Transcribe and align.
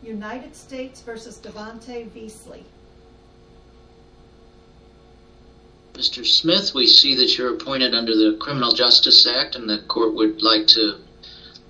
United 0.02 0.56
States 0.56 1.02
versus 1.02 1.38
Devonte 1.38 2.10
Veasley. 2.10 2.64
Mr. 5.94 6.26
Smith, 6.26 6.74
we 6.74 6.88
see 6.88 7.16
that 7.16 7.38
you're 7.38 7.54
appointed 7.54 7.94
under 7.94 8.16
the 8.16 8.38
Criminal 8.40 8.72
Justice 8.72 9.28
Act, 9.28 9.56
and 9.56 9.70
the 9.70 9.80
court 9.88 10.14
would 10.14 10.42
like 10.42 10.68
to 10.68 11.00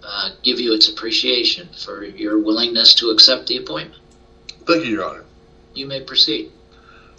uh, 0.03 0.29
give 0.43 0.59
you 0.59 0.73
its 0.73 0.89
appreciation 0.89 1.69
for 1.77 2.03
your 2.03 2.39
willingness 2.39 2.93
to 2.95 3.11
accept 3.11 3.47
the 3.47 3.57
appointment. 3.57 4.01
Thank 4.65 4.85
you, 4.85 4.91
Your 4.91 5.05
Honor. 5.05 5.25
You 5.73 5.87
may 5.87 6.01
proceed. 6.01 6.51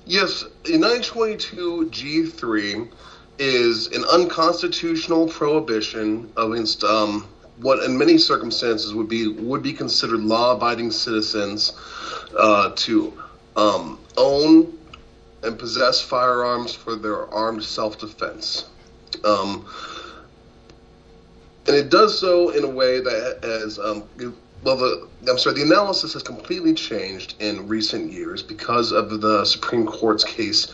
Yes, 0.04 0.44
in 0.64 0.80
922 0.80 1.90
G3 1.90 2.88
is 3.38 3.88
an 3.88 4.04
unconstitutional 4.04 5.28
prohibition 5.28 6.32
against 6.36 6.84
um, 6.84 7.26
what, 7.58 7.82
in 7.82 7.96
many 7.96 8.18
circumstances, 8.18 8.94
would 8.94 9.08
be 9.08 9.28
would 9.28 9.62
be 9.62 9.72
considered 9.72 10.20
law-abiding 10.20 10.90
citizens 10.90 11.72
uh, 12.38 12.72
to 12.76 13.12
um, 13.56 13.98
own 14.16 14.76
and 15.42 15.58
possess 15.58 16.00
firearms 16.00 16.74
for 16.74 16.96
their 16.96 17.32
armed 17.32 17.62
self-defense. 17.62 18.66
Um, 19.24 19.66
and 21.66 21.76
it 21.76 21.90
does 21.90 22.18
so 22.18 22.50
in 22.50 22.64
a 22.64 22.68
way 22.68 23.00
that 23.00 23.40
has 23.42 23.78
um, 23.78 24.04
well 24.62 24.76
the 24.76 25.08
I'm 25.28 25.38
sorry 25.38 25.56
the 25.56 25.62
analysis 25.62 26.12
has 26.12 26.22
completely 26.22 26.74
changed 26.74 27.34
in 27.40 27.66
recent 27.66 28.12
years 28.12 28.42
because 28.42 28.92
of 28.92 29.20
the 29.20 29.44
Supreme 29.44 29.86
Court's 29.86 30.24
case 30.24 30.68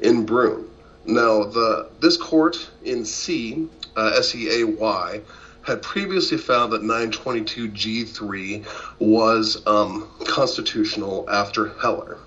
in 0.00 0.24
Bruen. 0.24 0.68
Now 1.06 1.44
the 1.44 1.88
this 2.00 2.16
court 2.16 2.68
in 2.84 3.04
Seay 3.04 3.66
uh, 3.96 4.12
S 4.16 4.34
E 4.34 4.60
A 4.60 4.66
Y 4.66 5.20
had 5.62 5.82
previously 5.82 6.38
found 6.38 6.72
that 6.72 6.82
922 6.82 7.70
G3 7.70 8.64
was 9.00 9.66
um, 9.66 10.08
constitutional 10.24 11.28
after 11.28 11.70
Heller. 11.80 12.18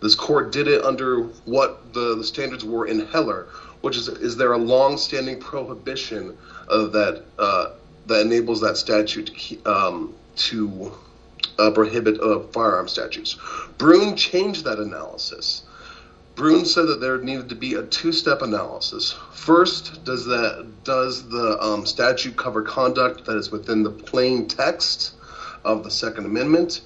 This 0.00 0.14
court 0.14 0.52
did 0.52 0.68
it 0.68 0.84
under 0.84 1.24
what 1.44 1.92
the, 1.92 2.16
the 2.16 2.24
standards 2.24 2.64
were 2.64 2.86
in 2.86 3.06
Heller, 3.06 3.48
which 3.80 3.96
is 3.96 4.08
is 4.08 4.36
there 4.36 4.52
a 4.52 4.58
long-standing 4.58 5.40
prohibition 5.40 6.36
uh, 6.68 6.86
that 6.86 7.24
uh, 7.38 7.70
that 8.06 8.22
enables 8.22 8.60
that 8.60 8.76
statute 8.76 9.26
to 9.26 9.32
keep, 9.32 9.66
um, 9.66 10.14
to 10.36 10.92
uh, 11.58 11.70
prohibit 11.70 12.20
uh, 12.20 12.40
firearm 12.52 12.88
statutes. 12.88 13.36
Bruen 13.78 14.16
changed 14.16 14.64
that 14.64 14.78
analysis. 14.78 15.64
Bruen 16.40 16.64
said 16.64 16.86
that 16.86 17.02
there 17.02 17.18
needed 17.18 17.50
to 17.50 17.54
be 17.54 17.74
a 17.74 17.82
two-step 17.82 18.40
analysis. 18.40 19.14
First, 19.34 20.02
does 20.06 20.24
that 20.24 20.66
does 20.84 21.28
the 21.28 21.62
um, 21.62 21.84
statute 21.84 22.34
cover 22.34 22.62
conduct 22.62 23.26
that 23.26 23.36
is 23.36 23.50
within 23.50 23.82
the 23.82 23.90
plain 23.90 24.48
text 24.48 25.16
of 25.66 25.84
the 25.84 25.90
Second 25.90 26.24
Amendment? 26.24 26.80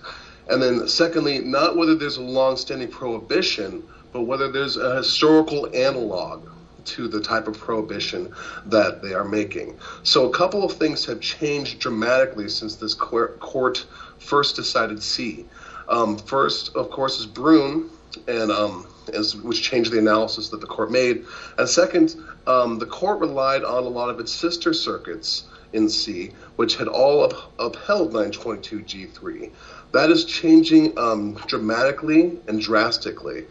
And 0.51 0.61
then, 0.61 0.89
secondly, 0.89 1.39
not 1.39 1.77
whether 1.77 1.95
there's 1.95 2.17
a 2.17 2.21
long-standing 2.21 2.89
prohibition, 2.89 3.85
but 4.13 4.23
whether 4.23 4.51
there's 4.51 4.77
a 4.77 4.97
historical 4.97 5.73
analog 5.73 6.49
to 6.87 7.07
the 7.07 7.21
type 7.21 7.47
of 7.47 7.57
prohibition 7.57 8.35
that 8.67 9.03
they 9.03 9.15
are 9.15 9.25
making. 9.25 9.79
So, 10.03 10.29
a 10.29 10.33
couple 10.33 10.65
of 10.65 10.73
things 10.73 11.05
have 11.05 11.21
changed 11.21 11.79
dramatically 11.79 12.49
since 12.49 12.75
this 12.75 12.93
court 12.93 13.87
first 14.19 14.57
decided 14.57 15.01
Seay. 15.01 15.45
Um, 15.89 16.19
first, 16.19 16.75
of 16.75 16.91
course, 16.91 17.21
is 17.21 17.27
Bruen, 17.27 17.89
and 18.27 18.51
um, 18.51 18.89
is, 19.09 19.37
which 19.37 19.63
changed 19.63 19.93
the 19.93 19.99
analysis 19.99 20.49
that 20.51 20.61
the 20.61 20.67
court 20.67 20.91
made. 20.91 21.25
And 21.59 21.69
second, 21.69 22.17
um, 22.47 22.79
the 22.79 22.87
court 22.87 23.21
relied 23.21 23.65
on 23.65 23.85
a 23.85 23.89
lot 23.89 24.11
of 24.11 24.21
its 24.21 24.33
sister 24.33 24.73
circuits 24.73 25.45
in 25.73 25.89
Seay, 25.89 26.33
which 26.57 26.77
had 26.77 26.89
all 26.89 27.25
up, 27.25 27.53
upheld 27.59 28.13
922 28.13 28.81
G3. 28.81 29.51
That 29.93 30.11
is 30.11 30.25
changing 30.25 30.99
um, 30.99 31.35
dramatically 31.47 32.39
and 32.49 32.61
drastically. 32.61 33.45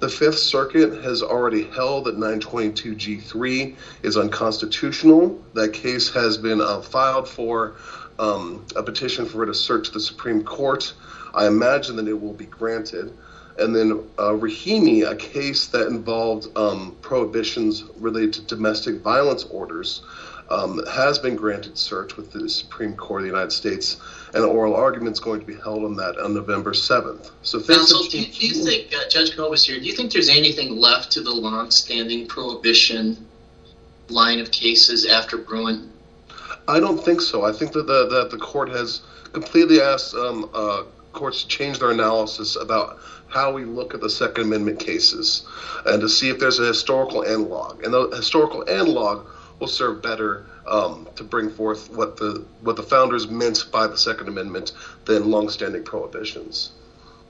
The 0.00 0.08
Fifth 0.08 0.38
Circuit 0.38 1.02
has 1.02 1.24
already 1.24 1.64
held 1.64 2.04
that 2.04 2.16
922G3 2.16 3.74
is 4.04 4.16
unconstitutional. 4.16 5.42
That 5.54 5.72
case 5.72 6.08
has 6.10 6.38
been 6.38 6.60
uh, 6.60 6.82
filed 6.82 7.28
for 7.28 7.74
um, 8.20 8.64
a 8.76 8.82
petition 8.82 9.26
for 9.26 9.42
it 9.42 9.46
to 9.46 9.54
search 9.54 9.90
the 9.90 9.98
Supreme 9.98 10.44
Court. 10.44 10.92
I 11.34 11.48
imagine 11.48 11.96
that 11.96 12.06
it 12.06 12.20
will 12.20 12.32
be 12.32 12.46
granted. 12.46 13.12
And 13.58 13.74
then 13.74 14.04
uh, 14.18 14.32
Rahimi, 14.32 15.08
a 15.08 15.16
case 15.16 15.66
that 15.68 15.88
involved 15.88 16.56
um, 16.56 16.96
prohibitions 17.02 17.84
related 17.98 18.34
to 18.34 18.42
domestic 18.42 19.00
violence 19.00 19.44
orders, 19.44 20.02
um, 20.50 20.84
has 20.86 21.18
been 21.18 21.36
granted 21.36 21.74
cert 21.74 22.16
with 22.16 22.32
the 22.32 22.48
Supreme 22.48 22.96
Court 22.96 23.22
of 23.22 23.24
the 23.24 23.30
United 23.30 23.52
States, 23.52 23.98
and 24.32 24.44
oral 24.44 24.74
argument 24.74 25.12
is 25.12 25.20
going 25.20 25.40
to 25.40 25.46
be 25.46 25.54
held 25.54 25.84
on 25.84 25.96
that 25.96 26.18
on 26.18 26.34
November 26.34 26.72
7th. 26.72 27.30
So, 27.42 27.60
Counsel, 27.60 28.04
do, 28.04 28.24
do 28.24 28.46
you 28.46 28.64
think, 28.64 28.92
uh, 28.94 29.08
Judge 29.10 29.36
Kobes 29.36 29.66
here, 29.66 29.78
do 29.78 29.84
you 29.84 29.94
think 29.94 30.12
there's 30.12 30.30
anything 30.30 30.76
left 30.76 31.12
to 31.12 31.20
the 31.20 31.32
long-standing 31.32 32.28
prohibition 32.28 33.26
line 34.08 34.38
of 34.38 34.50
cases 34.50 35.04
after 35.04 35.36
Bruen? 35.36 35.92
I 36.66 36.80
don't 36.80 37.02
think 37.02 37.20
so. 37.20 37.44
I 37.44 37.52
think 37.52 37.72
that 37.72 37.86
the, 37.86 38.08
that 38.08 38.30
the 38.30 38.38
court 38.38 38.68
has 38.70 39.02
completely 39.32 39.80
asked 39.80 40.14
um, 40.14 40.48
uh, 40.54 40.84
courts 41.18 41.42
to 41.42 41.48
change 41.48 41.80
their 41.80 41.90
analysis 41.90 42.56
about 42.56 42.98
how 43.28 43.52
we 43.52 43.64
look 43.64 43.92
at 43.92 44.00
the 44.00 44.08
Second 44.08 44.44
Amendment 44.44 44.78
cases 44.78 45.46
and 45.84 46.00
to 46.00 46.08
see 46.08 46.30
if 46.30 46.38
there's 46.38 46.58
a 46.58 46.66
historical 46.66 47.24
analog. 47.24 47.82
And 47.84 47.92
the 47.92 48.08
historical 48.08 48.68
analog 48.68 49.26
will 49.58 49.68
serve 49.68 50.00
better 50.00 50.46
um, 50.66 51.08
to 51.16 51.24
bring 51.24 51.50
forth 51.50 51.90
what 51.90 52.16
the 52.16 52.44
what 52.60 52.76
the 52.76 52.82
founders 52.82 53.28
meant 53.28 53.64
by 53.72 53.86
the 53.86 53.98
Second 53.98 54.28
Amendment 54.28 54.72
than 55.04 55.30
longstanding 55.30 55.84
prohibitions. 55.84 56.70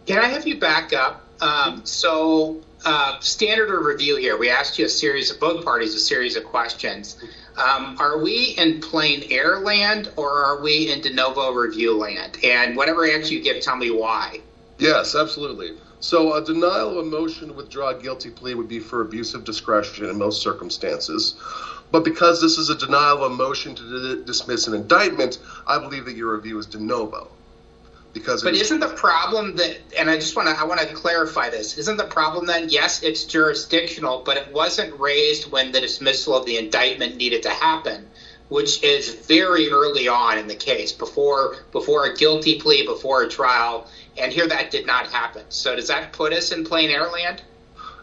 Can 0.07 0.19
I 0.19 0.29
have 0.29 0.47
you 0.47 0.59
back 0.59 0.93
up? 0.93 1.25
Um, 1.41 1.85
so, 1.85 2.61
uh, 2.85 3.19
standard 3.21 3.71
of 3.71 3.85
review 3.85 4.17
here. 4.17 4.37
We 4.37 4.51
asked 4.51 4.79
you 4.79 4.87
a 4.87 4.89
series 4.89 5.31
of 5.31 5.41
both 5.41 5.65
parties 5.65 5.95
a 5.95 6.01
series 6.01 6.37
of 6.37 6.45
questions. 6.45 7.17
Um, 7.57 7.97
are 7.99 8.19
we 8.19 8.55
in 8.57 8.81
plain 8.81 9.27
error 9.31 9.59
land 9.61 10.13
or 10.17 10.45
are 10.45 10.63
we 10.63 10.89
in 10.89 11.01
de 11.01 11.11
novo 11.11 11.51
review 11.53 11.97
land? 11.97 12.39
And 12.45 12.77
whatever 12.77 13.05
answer 13.05 13.35
you 13.35 13.41
give, 13.41 13.61
tell 13.63 13.77
me 13.77 13.91
why. 13.91 14.41
Yes, 14.79 15.15
absolutely. 15.17 15.73
So, 16.01 16.35
a 16.35 16.45
denial 16.45 16.91
of 16.91 16.97
a 16.99 17.03
motion 17.03 17.49
to 17.49 17.55
withdraw 17.55 17.89
a 17.89 17.95
guilty 17.95 18.31
plea 18.31 18.55
would 18.55 18.69
be 18.69 18.79
for 18.79 19.01
abuse 19.01 19.35
of 19.35 19.43
discretion 19.43 20.09
in 20.09 20.17
most 20.17 20.41
circumstances. 20.41 21.35
But 21.91 22.05
because 22.05 22.41
this 22.41 22.57
is 22.59 22.69
a 22.69 22.77
denial 22.77 23.25
of 23.25 23.33
a 23.33 23.35
motion 23.35 23.75
to 23.75 24.17
d- 24.17 24.23
dismiss 24.25 24.69
an 24.69 24.75
indictment, 24.75 25.39
I 25.67 25.79
believe 25.79 26.05
that 26.05 26.15
your 26.15 26.37
review 26.37 26.59
is 26.59 26.67
de 26.67 26.79
novo. 26.79 27.29
Because 28.19 28.43
but 28.43 28.55
isn't 28.55 28.81
the 28.81 28.89
problem 28.89 29.55
that, 29.57 29.79
and 29.97 30.11
I 30.11 30.17
just 30.17 30.35
want 30.35 30.49
to, 30.49 30.59
I 30.59 30.65
want 30.65 30.81
to 30.81 30.93
clarify 30.93 31.51
this. 31.51 31.79
Isn't 31.79 31.97
the 31.97 32.05
problem 32.05 32.47
then? 32.47 32.69
Yes, 32.69 33.03
it's 33.03 33.25
jurisdictional, 33.25 34.23
but 34.23 34.37
it 34.37 34.53
wasn't 34.53 34.99
raised 34.99 35.51
when 35.51 35.71
the 35.71 35.81
dismissal 35.81 36.37
of 36.37 36.45
the 36.45 36.59
indictment 36.59 37.17
needed 37.17 37.43
to 37.45 37.51
happen, 37.51 38.09
which 38.49 38.83
is 38.83 39.09
very 39.15 39.71
early 39.71 40.09
on 40.09 40.37
in 40.37 40.49
the 40.49 40.57
case, 40.57 40.91
before 40.91 41.59
before 41.71 42.07
a 42.07 42.17
guilty 42.17 42.61
plea, 42.61 42.85
before 42.85 43.23
a 43.23 43.29
trial, 43.29 43.89
and 44.17 44.33
here 44.33 44.49
that 44.49 44.73
did 44.73 44.85
not 44.85 45.07
happen. 45.07 45.45
So 45.49 45.77
does 45.77 45.87
that 45.87 46.13
put 46.13 46.33
us 46.33 46.51
in 46.51 46.65
plain 46.65 46.91
error 46.91 47.11
land? 47.11 47.43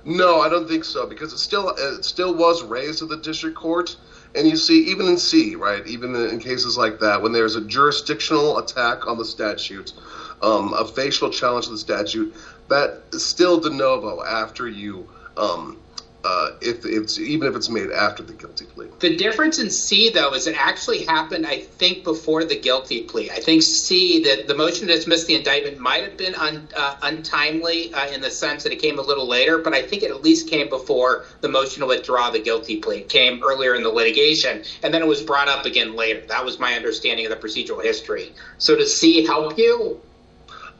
No, 0.06 0.40
I 0.40 0.50
don't 0.50 0.68
think 0.68 0.86
so 0.86 1.06
because 1.06 1.34
it 1.34 1.40
still 1.40 1.70
it 1.70 2.06
still 2.06 2.34
was 2.34 2.64
raised 2.64 3.02
at 3.02 3.10
the 3.10 3.18
district 3.18 3.58
court, 3.58 3.98
and 4.36 4.48
you 4.48 4.58
see 4.58 4.80
even 4.90 5.08
in 5.08 5.18
Seay, 5.18 5.56
right, 5.56 5.86
even 5.88 6.16
in 6.16 6.40
cases 6.40 6.78
like 6.78 7.00
that, 7.00 7.22
when 7.22 7.32
there's 7.32 7.56
a 7.56 7.62
jurisdictional 7.62 8.58
attack 8.58 9.08
on 9.08 9.18
the 9.18 9.26
statute, 9.26 9.94
um, 10.42 10.74
a 10.74 10.86
facial 10.86 11.30
challenge 11.30 11.66
to 11.66 11.72
the 11.72 11.78
statute, 11.78 12.36
that 12.68 13.04
is 13.14 13.26
still 13.26 13.60
de 13.60 13.70
novo 13.70 14.24
after 14.24 14.68
you 14.68 15.08
um, 15.38 15.78
uh, 16.26 16.50
if 16.60 16.84
it's 16.86 17.20
even 17.20 17.48
if 17.48 17.56
it's 17.56 17.70
made 17.70 17.92
after 17.92 18.24
the 18.24 18.34
guilty 18.34 18.66
plea. 18.66 18.88
The 19.00 19.16
difference 19.16 19.60
in 19.60 19.70
Seay 19.70 20.10
though 20.10 20.34
is 20.34 20.48
it 20.48 20.56
actually 20.58 21.04
happened, 21.04 21.46
I 21.46 21.60
think, 21.60 22.04
before 22.04 22.44
the 22.44 22.56
guilty 22.56 23.04
plea. 23.04 23.30
I 23.30 23.40
think 23.40 23.62
Seay 23.62 24.18
that 24.24 24.48
the 24.48 24.56
motion 24.56 24.88
to 24.88 24.96
dismiss 24.96 25.26
the 25.26 25.36
indictment 25.36 25.78
might 25.78 26.02
have 26.02 26.18
been 26.18 26.34
un, 26.34 26.68
uh, 26.76 26.96
untimely 27.04 27.94
uh, 27.94 28.08
in 28.08 28.22
the 28.22 28.32
sense 28.32 28.64
that 28.64 28.72
it 28.72 28.78
came 28.78 28.98
a 28.98 29.04
little 29.04 29.28
later, 29.28 29.60
but 29.60 29.76
I 29.76 29.84
think 29.84 30.02
it 30.02 30.10
at 30.10 30.24
least 30.24 30.48
came 30.48 30.68
before 30.68 31.26
the 31.42 31.48
motion 31.48 31.82
to 31.82 31.86
withdraw 31.86 32.32
the 32.32 32.40
guilty 32.40 32.78
plea. 32.78 32.98
It 32.98 33.10
came 33.10 33.44
earlier 33.44 33.76
in 33.76 33.84
the 33.84 33.92
litigation, 33.92 34.64
and 34.82 34.92
then 34.92 35.04
it 35.04 35.08
was 35.08 35.22
brought 35.22 35.48
up 35.48 35.66
again 35.66 35.96
later. 35.96 36.24
That 36.28 36.44
was 36.44 36.58
my 36.58 36.74
understanding 36.74 37.28
of 37.28 37.30
the 37.30 37.48
procedural 37.48 37.84
history. 37.84 38.34
So 38.58 38.76
does 38.76 38.96
Seay 39.00 39.24
help 39.24 39.60
you? 39.60 40.00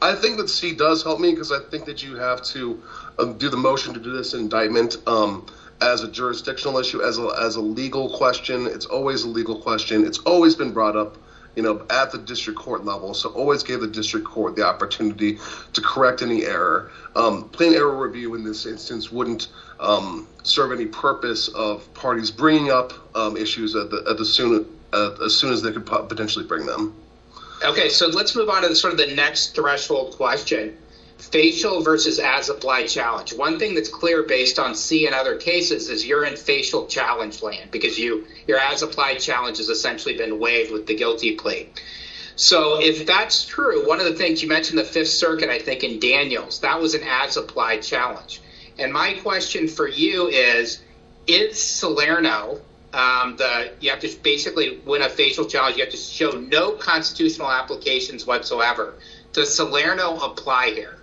I 0.02 0.14
think 0.14 0.36
that 0.38 0.50
Seay 0.50 0.72
does 0.72 1.02
help 1.02 1.20
me 1.20 1.30
because 1.30 1.52
I 1.52 1.58
think 1.58 1.86
that 1.86 2.02
you 2.02 2.16
have 2.16 2.42
to 2.48 2.82
do 3.38 3.48
the 3.48 3.56
motion 3.56 3.94
to 3.94 4.00
do 4.00 4.12
this 4.12 4.34
indictment 4.34 4.96
um, 5.06 5.46
as 5.80 6.02
a 6.02 6.08
jurisdictional 6.08 6.78
issue, 6.78 7.02
as 7.02 7.18
a, 7.18 7.28
as 7.40 7.56
a 7.56 7.60
legal 7.60 8.16
question. 8.16 8.66
It's 8.66 8.86
always 8.86 9.24
a 9.24 9.28
legal 9.28 9.60
question. 9.60 10.06
It's 10.06 10.18
always 10.18 10.54
been 10.54 10.72
brought 10.72 10.96
up 10.96 11.16
you 11.56 11.62
know, 11.62 11.84
at 11.88 12.12
the 12.12 12.18
district 12.18 12.58
court 12.58 12.84
level. 12.84 13.14
So 13.14 13.30
always 13.30 13.62
gave 13.62 13.80
the 13.80 13.86
district 13.86 14.26
court 14.26 14.56
the 14.56 14.62
opportunity 14.62 15.38
to 15.72 15.80
correct 15.80 16.20
any 16.20 16.44
error. 16.44 16.92
Um, 17.16 17.48
plain 17.48 17.72
error 17.72 17.96
review 17.96 18.34
in 18.34 18.44
this 18.44 18.66
instance 18.66 19.10
wouldn't 19.10 19.48
um, 19.80 20.28
serve 20.42 20.70
any 20.70 20.84
purpose 20.84 21.48
of 21.48 21.92
parties 21.94 22.30
bringing 22.30 22.70
up 22.70 22.92
um, 23.16 23.36
issues 23.38 23.74
at 23.74 23.90
the, 23.90 24.04
at 24.08 24.18
the 24.18 24.24
soon 24.24 24.66
uh, 24.92 25.16
as 25.24 25.34
soon 25.34 25.52
as 25.52 25.62
they 25.62 25.72
could 25.72 25.84
potentially 25.84 26.44
bring 26.44 26.64
them. 26.64 26.94
Okay, 27.64 27.88
so 27.88 28.06
let's 28.06 28.36
move 28.36 28.48
on 28.48 28.62
to 28.62 28.68
the, 28.68 28.76
sort 28.76 28.92
of 28.92 28.98
the 28.98 29.14
next 29.14 29.54
threshold 29.54 30.14
question 30.14 30.76
facial 31.18 31.82
versus 31.82 32.18
as 32.18 32.48
applied 32.48 32.88
challenge. 32.88 33.32
One 33.32 33.58
thing 33.58 33.74
that's 33.74 33.88
clear 33.88 34.22
based 34.22 34.58
on 34.58 34.74
Seay 34.74 35.06
and 35.06 35.14
other 35.14 35.36
cases 35.36 35.88
is 35.88 36.04
you're 36.04 36.24
in 36.24 36.36
facial 36.36 36.86
challenge 36.86 37.42
land 37.42 37.70
because 37.70 37.98
you 37.98 38.26
your 38.46 38.58
as 38.58 38.82
applied 38.82 39.20
challenge 39.20 39.58
has 39.58 39.68
essentially 39.68 40.16
been 40.16 40.38
waived 40.38 40.70
with 40.70 40.86
the 40.86 40.94
guilty 40.94 41.32
plea. 41.32 41.68
So 42.36 42.80
if 42.80 43.06
that's 43.06 43.44
true, 43.46 43.86
one 43.86 43.98
of 43.98 44.04
the 44.04 44.14
things 44.14 44.42
you 44.42 44.48
mentioned 44.48 44.78
the 44.78 44.84
Fifth 44.84 45.08
Circuit, 45.08 45.48
I 45.48 45.58
think 45.58 45.82
in 45.82 45.98
Daniels, 45.98 46.60
that 46.60 46.78
was 46.78 46.94
an 46.94 47.02
as 47.02 47.38
applied 47.38 47.82
challenge. 47.82 48.42
And 48.78 48.92
my 48.92 49.14
question 49.14 49.68
for 49.68 49.88
you 49.88 50.28
is: 50.28 50.80
Is 51.26 51.58
Salerno 51.58 52.60
um, 52.92 53.36
the 53.36 53.72
you 53.80 53.90
have 53.90 54.00
to 54.00 54.14
basically 54.22 54.78
win 54.84 55.00
a 55.00 55.08
facial 55.08 55.46
challenge? 55.46 55.78
You 55.78 55.84
have 55.84 55.92
to 55.92 55.98
show 55.98 56.32
no 56.32 56.72
constitutional 56.72 57.50
applications 57.50 58.26
whatsoever. 58.26 58.94
Does 59.32 59.54
Salerno 59.54 60.18
apply 60.18 60.70
here? 60.70 60.98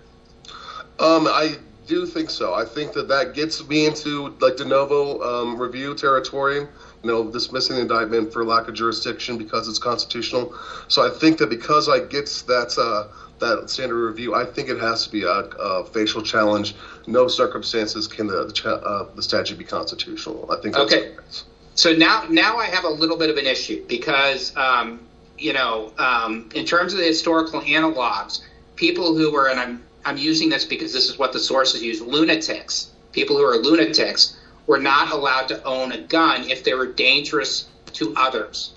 Um, 0.98 1.26
I 1.26 1.58
do 1.86 2.06
think 2.06 2.30
so. 2.30 2.54
I 2.54 2.64
think 2.64 2.92
that 2.94 3.08
that 3.08 3.34
gets 3.34 3.66
me 3.66 3.86
into 3.86 4.34
like 4.40 4.56
de 4.56 4.64
novo 4.64 5.20
um, 5.22 5.60
review 5.60 5.94
territory. 5.94 6.66
You 7.02 7.10
know, 7.10 7.30
dismissing 7.30 7.76
the 7.76 7.82
indictment 7.82 8.32
for 8.32 8.44
lack 8.44 8.68
of 8.68 8.74
jurisdiction 8.74 9.36
because 9.36 9.68
it's 9.68 9.78
constitutional. 9.78 10.54
So 10.88 11.06
I 11.06 11.10
think 11.10 11.36
that 11.38 11.50
because 11.50 11.88
I 11.88 11.98
gets 11.98 12.42
that 12.42 12.78
uh, 12.78 13.12
that 13.40 13.68
standard 13.68 13.96
review, 13.96 14.34
I 14.34 14.46
think 14.46 14.70
it 14.70 14.78
has 14.78 15.04
to 15.04 15.10
be 15.10 15.24
a, 15.24 15.28
a 15.28 15.84
facial 15.84 16.22
challenge. 16.22 16.74
No 17.06 17.28
circumstances 17.28 18.08
can 18.08 18.26
the 18.26 18.46
the, 18.46 18.70
uh, 18.70 19.08
the 19.14 19.22
statute 19.22 19.58
be 19.58 19.64
constitutional. 19.64 20.50
I 20.50 20.60
think. 20.62 20.76
okay. 20.76 21.14
So 21.74 21.92
now, 21.92 22.24
now 22.30 22.56
I 22.56 22.66
have 22.66 22.84
a 22.84 22.88
little 22.88 23.16
bit 23.16 23.30
of 23.30 23.36
an 23.36 23.46
issue 23.46 23.84
because, 23.88 24.56
um, 24.56 25.00
you 25.36 25.52
know, 25.52 25.92
um, 25.98 26.48
in 26.54 26.64
terms 26.64 26.92
of 26.92 27.00
the 27.00 27.04
historical 27.04 27.60
analogs, 27.62 28.42
people 28.76 29.16
who 29.16 29.32
were, 29.32 29.48
and 29.48 29.58
I'm 29.58 29.82
I'm 30.04 30.16
using 30.16 30.48
this 30.48 30.64
because 30.64 30.92
this 30.92 31.08
is 31.08 31.18
what 31.18 31.32
the 31.32 31.40
sources 31.40 31.82
use 31.82 32.00
lunatics, 32.00 32.90
people 33.12 33.36
who 33.36 33.44
are 33.44 33.56
lunatics, 33.56 34.36
were 34.66 34.78
not 34.78 35.12
allowed 35.12 35.48
to 35.48 35.62
own 35.64 35.92
a 35.92 35.98
gun 35.98 36.48
if 36.48 36.64
they 36.64 36.74
were 36.74 36.86
dangerous 36.86 37.68
to 37.94 38.14
others. 38.16 38.72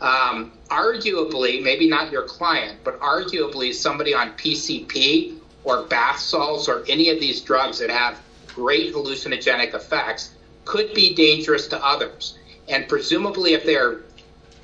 Um, 0.00 0.52
arguably, 0.68 1.62
maybe 1.62 1.88
not 1.88 2.10
your 2.10 2.22
client, 2.22 2.80
but 2.84 2.98
arguably 3.00 3.72
somebody 3.74 4.14
on 4.14 4.32
PCP 4.32 5.38
or 5.64 5.84
bath 5.84 6.18
salts 6.18 6.68
or 6.68 6.84
any 6.88 7.08
of 7.10 7.20
these 7.20 7.40
drugs 7.40 7.78
that 7.78 7.90
have 7.90 8.20
great 8.48 8.92
hallucinogenic 8.92 9.74
effects 9.74 10.30
could 10.64 10.92
be 10.94 11.14
dangerous 11.14 11.66
to 11.68 11.84
others. 11.84 12.36
And 12.68 12.88
presumably, 12.88 13.54
if 13.54 13.64
they're 13.64 14.00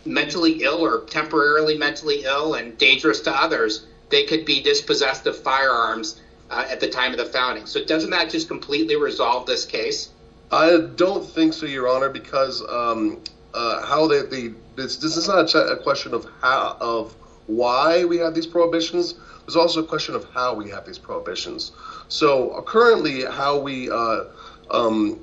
mentally 0.05 0.63
ill 0.63 0.85
or 0.85 1.05
temporarily 1.05 1.77
mentally 1.77 2.25
ill 2.25 2.55
and 2.55 2.77
dangerous 2.79 3.21
to 3.21 3.33
others, 3.33 3.87
they 4.11 4.25
could 4.25 4.45
be 4.45 4.63
dispossessed 4.63 5.27
of 5.27 5.37
firearms 5.37 6.21
uh, 6.51 6.67
at 6.69 6.81
the 6.81 6.89
time 6.89 7.13
of 7.13 7.19
the 7.19 7.27
founding. 7.27 7.67
So 7.67 7.85
doesn't 7.85 8.11
that 8.11 8.31
just 8.31 8.49
completely 8.49 8.97
resolve 8.97 9.47
this 9.47 9.65
case? 9.65 10.11
I 10.51 10.79
don't 10.97 11.27
think 11.29 11.53
so, 11.53 11.67
Your 11.67 11.89
Honor, 11.89 12.09
because 12.09 12.63
um, 12.69 13.23
uh, 13.53 13.85
how 13.87 14.07
they, 14.07 14.23
they 14.23 14.55
this, 14.77 14.97
this 14.97 15.17
is 15.17 15.29
not 15.29 15.55
a, 15.55 15.77
question 15.77 16.15
of 16.15 16.27
how 16.41 16.77
of 16.81 17.15
why 17.47 18.05
we 18.05 18.17
have 18.19 18.35
these 18.35 18.47
prohibitions. 18.47 19.15
There's 19.41 19.57
also 19.57 19.81
a 19.81 19.87
question 19.87 20.15
of 20.15 20.25
how 20.33 20.55
we 20.55 20.71
have 20.71 20.87
these 20.87 20.99
prohibitions. 20.99 21.73
So 22.09 22.51
uh, 22.51 22.63
currently, 22.63 23.25
how 23.25 23.59
we 23.59 23.91
uh, 23.91 24.25
um, 24.71 25.21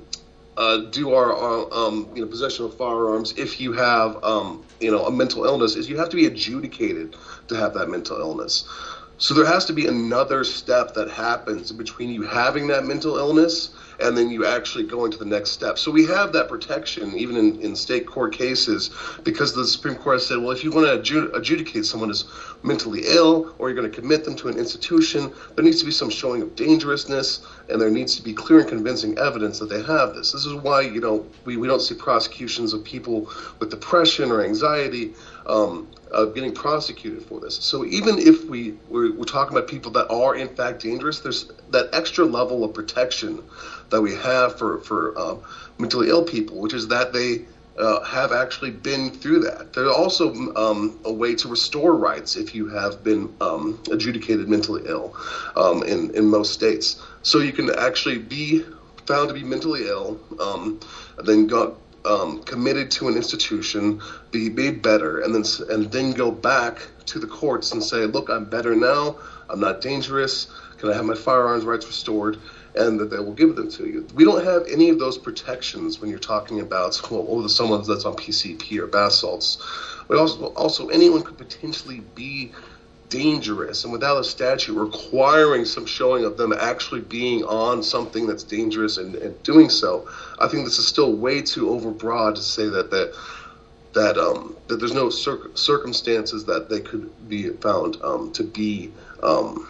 uh, 0.56 0.78
do 0.78 1.12
our, 1.12 1.34
um, 1.74 2.08
you 2.14 2.20
know 2.20 2.26
possession 2.26 2.64
of 2.64 2.74
firearms 2.74 3.32
if 3.36 3.60
you 3.60 3.72
have 3.72 4.16
um, 4.22 4.62
you 4.80 4.90
know 4.90 5.04
a 5.04 5.10
mental 5.10 5.44
illness 5.44 5.76
is 5.76 5.88
you 5.88 5.96
have 5.98 6.08
to 6.10 6.16
be 6.16 6.26
adjudicated 6.26 7.16
to 7.48 7.56
have 7.56 7.72
that 7.74 7.88
mental 7.88 8.18
illness. 8.18 8.64
So 9.18 9.34
there 9.34 9.44
has 9.46 9.64
to 9.66 9.72
be 9.72 9.86
another 9.86 10.44
step 10.44 10.94
that 10.94 11.08
happens 11.08 11.72
between 11.72 12.10
you 12.10 12.22
having 12.22 12.68
that 12.68 12.84
mental 12.84 13.16
illness 13.16 13.70
and 14.00 14.16
then 14.16 14.30
you 14.30 14.46
actually 14.46 14.84
go 14.84 15.04
into 15.04 15.18
the 15.18 15.24
next 15.24 15.50
step. 15.50 15.78
So 15.78 15.90
we 15.90 16.06
have 16.06 16.32
that 16.32 16.48
protection 16.48 17.16
even 17.16 17.36
in, 17.36 17.60
in 17.60 17.76
state 17.76 18.06
court 18.06 18.32
cases 18.32 18.90
because 19.24 19.54
the 19.54 19.64
Supreme 19.64 19.96
Court 19.96 20.16
has 20.16 20.26
said, 20.26 20.38
well, 20.38 20.50
if 20.50 20.62
you 20.62 20.70
want 20.70 20.86
to 21.04 21.32
adjudicate 21.34 21.86
someone 21.86 22.10
as 22.10 22.24
mentally 22.62 23.02
ill 23.06 23.54
or 23.58 23.68
you're 23.68 23.76
going 23.76 23.90
to 23.90 24.00
commit 24.00 24.24
them 24.24 24.36
to 24.36 24.48
an 24.48 24.58
institution, 24.58 25.32
there 25.54 25.64
needs 25.64 25.80
to 25.80 25.86
be 25.86 25.92
some 25.92 26.10
showing 26.10 26.42
of 26.42 26.54
dangerousness 26.56 27.46
and 27.68 27.80
there 27.80 27.90
needs 27.90 28.16
to 28.16 28.22
be 28.22 28.32
clear 28.32 28.60
and 28.60 28.68
convincing 28.68 29.16
evidence 29.18 29.58
that 29.58 29.68
they 29.68 29.82
have 29.82 30.14
this. 30.14 30.32
This 30.32 30.44
is 30.44 30.54
why, 30.54 30.82
you 30.82 31.00
know, 31.00 31.26
we, 31.44 31.56
we 31.56 31.66
don't 31.66 31.80
see 31.80 31.94
prosecutions 31.94 32.72
of 32.72 32.84
people 32.84 33.30
with 33.58 33.70
depression 33.70 34.30
or 34.30 34.42
anxiety 34.42 35.14
um, 35.46 35.88
uh, 36.12 36.26
getting 36.26 36.52
prosecuted 36.52 37.24
for 37.24 37.40
this. 37.40 37.56
So 37.56 37.84
even 37.84 38.18
if 38.18 38.44
we 38.44 38.74
we're, 38.88 39.12
we're, 39.12 39.24
talking 39.24 39.56
about 39.56 39.68
people 39.68 39.90
that 39.92 40.08
are 40.08 40.36
in 40.36 40.48
fact 40.48 40.82
dangerous, 40.82 41.20
there's 41.20 41.50
that 41.70 41.88
extra 41.92 42.24
level 42.24 42.64
of 42.64 42.74
protection 42.74 43.42
that 43.90 44.00
we 44.00 44.14
have 44.14 44.56
for 44.58 44.78
for 44.80 45.18
uh, 45.18 45.36
mentally 45.78 46.08
ill 46.08 46.24
people, 46.24 46.58
which 46.58 46.74
is 46.74 46.88
that 46.88 47.12
they 47.12 47.44
uh, 47.78 48.02
have 48.04 48.32
actually 48.32 48.70
been 48.70 49.10
through 49.10 49.40
that. 49.40 49.72
There's 49.72 49.90
also 49.90 50.32
um, 50.54 50.98
a 51.04 51.12
way 51.12 51.34
to 51.34 51.48
restore 51.48 51.94
rights 51.94 52.36
if 52.36 52.54
you 52.54 52.68
have 52.68 53.04
been 53.04 53.34
um, 53.40 53.80
adjudicated 53.90 54.48
mentally 54.48 54.82
ill 54.86 55.14
um, 55.56 55.82
in 55.82 56.14
in 56.14 56.26
most 56.26 56.52
states. 56.52 57.00
So 57.22 57.38
you 57.38 57.52
can 57.52 57.70
actually 57.76 58.18
be 58.18 58.64
found 59.06 59.28
to 59.28 59.34
be 59.34 59.44
mentally 59.44 59.86
ill, 59.86 60.20
um, 60.40 60.80
then 61.24 61.46
got 61.46 61.74
um, 62.06 62.42
committed 62.44 62.90
to 62.92 63.08
an 63.08 63.16
institution, 63.16 64.00
be 64.30 64.48
made 64.48 64.80
better, 64.80 65.18
and 65.18 65.34
then 65.34 65.44
and 65.68 65.90
then 65.90 66.12
go 66.12 66.30
back 66.30 66.88
to 67.06 67.18
the 67.18 67.26
courts 67.26 67.72
and 67.72 67.82
say, 67.82 68.06
look, 68.06 68.28
I'm 68.28 68.44
better 68.44 68.74
now. 68.74 69.16
I'm 69.48 69.60
not 69.60 69.80
dangerous. 69.80 70.46
Can 70.78 70.90
I 70.90 70.94
have 70.94 71.04
my 71.04 71.14
firearms 71.14 71.64
rights 71.64 71.86
restored? 71.86 72.38
And 72.74 73.00
that 73.00 73.08
they 73.08 73.18
will 73.18 73.32
give 73.32 73.56
them 73.56 73.70
to 73.70 73.86
you. 73.86 74.06
We 74.14 74.24
don't 74.24 74.44
have 74.44 74.66
any 74.68 74.90
of 74.90 74.98
those 74.98 75.16
protections 75.16 75.98
when 75.98 76.10
you're 76.10 76.18
talking 76.18 76.60
about 76.60 77.00
well, 77.10 77.48
someone 77.48 77.82
that's 77.84 78.04
on 78.04 78.16
PCP 78.16 78.78
or 78.78 78.86
bath 78.86 79.12
salts. 79.12 79.56
But 80.08 80.18
also, 80.18 80.46
also 80.48 80.88
anyone 80.88 81.22
could 81.22 81.38
potentially 81.38 82.00
be 82.14 82.52
dangerous 83.08 83.84
and 83.84 83.92
without 83.92 84.18
a 84.18 84.24
statute 84.24 84.74
requiring 84.74 85.64
some 85.64 85.86
showing 85.86 86.24
of 86.24 86.36
them 86.36 86.52
actually 86.52 87.00
being 87.00 87.44
on 87.44 87.82
something 87.82 88.26
that's 88.26 88.42
dangerous 88.42 88.96
and, 88.96 89.14
and 89.16 89.40
doing 89.42 89.68
so, 89.68 90.08
I 90.38 90.48
think 90.48 90.64
this 90.64 90.78
is 90.78 90.86
still 90.86 91.12
way 91.12 91.42
too 91.42 91.66
overbroad 91.66 92.34
to 92.36 92.42
say 92.42 92.68
that 92.68 92.90
that 92.90 93.14
that 93.94 94.18
um, 94.18 94.54
that 94.68 94.76
there's 94.76 94.92
no 94.92 95.10
cir- 95.10 95.50
circumstances 95.54 96.44
that 96.44 96.68
they 96.68 96.80
could 96.80 97.10
be 97.28 97.48
found 97.48 97.96
um, 98.02 98.32
to 98.32 98.44
be. 98.44 98.92
Um, 99.22 99.68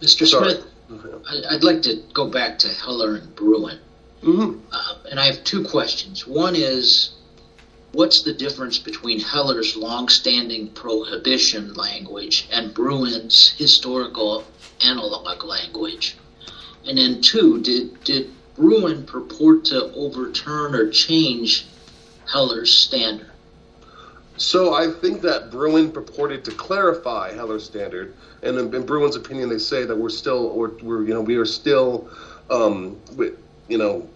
Mr. 0.00 0.26
Sorry. 0.26 0.54
Smith, 0.54 0.66
I'd 1.50 1.64
like 1.64 1.82
to 1.82 2.02
go 2.12 2.28
back 2.28 2.58
to 2.60 2.68
Heller 2.68 3.16
and 3.16 3.34
Bruen, 3.34 3.78
mm-hmm. 4.22 4.58
uh, 4.72 4.94
and 5.10 5.18
I 5.18 5.26
have 5.26 5.42
two 5.44 5.64
questions. 5.64 6.26
One 6.26 6.54
is 6.54 7.14
what's 7.92 8.22
the 8.22 8.32
difference 8.32 8.78
between 8.78 9.20
Heller's 9.20 9.76
long-standing 9.76 10.70
prohibition 10.70 11.74
language 11.74 12.48
and 12.50 12.74
Bruen's 12.74 13.54
historical 13.56 14.44
analog 14.84 15.44
language? 15.44 16.16
And 16.86 16.98
then 16.98 17.20
two, 17.22 17.60
did 17.60 18.02
did 18.04 18.32
Bruen 18.56 19.04
purport 19.04 19.64
to 19.66 19.92
overturn 19.94 20.74
or 20.74 20.90
change 20.90 21.66
Heller's 22.30 22.84
standard? 22.84 23.30
So 24.36 24.74
I 24.74 24.90
think 24.90 25.22
that 25.22 25.50
Bruin 25.50 25.92
purported 25.92 26.44
to 26.46 26.50
clarify 26.52 27.32
Heller's 27.32 27.64
standard, 27.64 28.14
and 28.42 28.58
in, 28.58 28.74
in 28.74 28.84
Bruen's 28.84 29.14
opinion, 29.14 29.48
they 29.48 29.58
say 29.58 29.84
that 29.84 29.96
we're 29.96 30.10
still, 30.10 30.46
or 30.46 30.72
we're, 30.82 31.04
you 31.04 31.14
know, 31.14 31.20
we 31.20 31.36
are 31.36 31.44
still, 31.44 32.08
um, 32.50 32.98
you 33.68 33.78
know, 33.78 34.08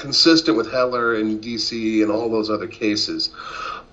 consistent 0.00 0.56
with 0.56 0.70
Heller 0.70 1.14
and 1.14 1.42
DC 1.42 2.02
and 2.02 2.10
all 2.10 2.28
those 2.28 2.50
other 2.50 2.66
cases. 2.66 3.30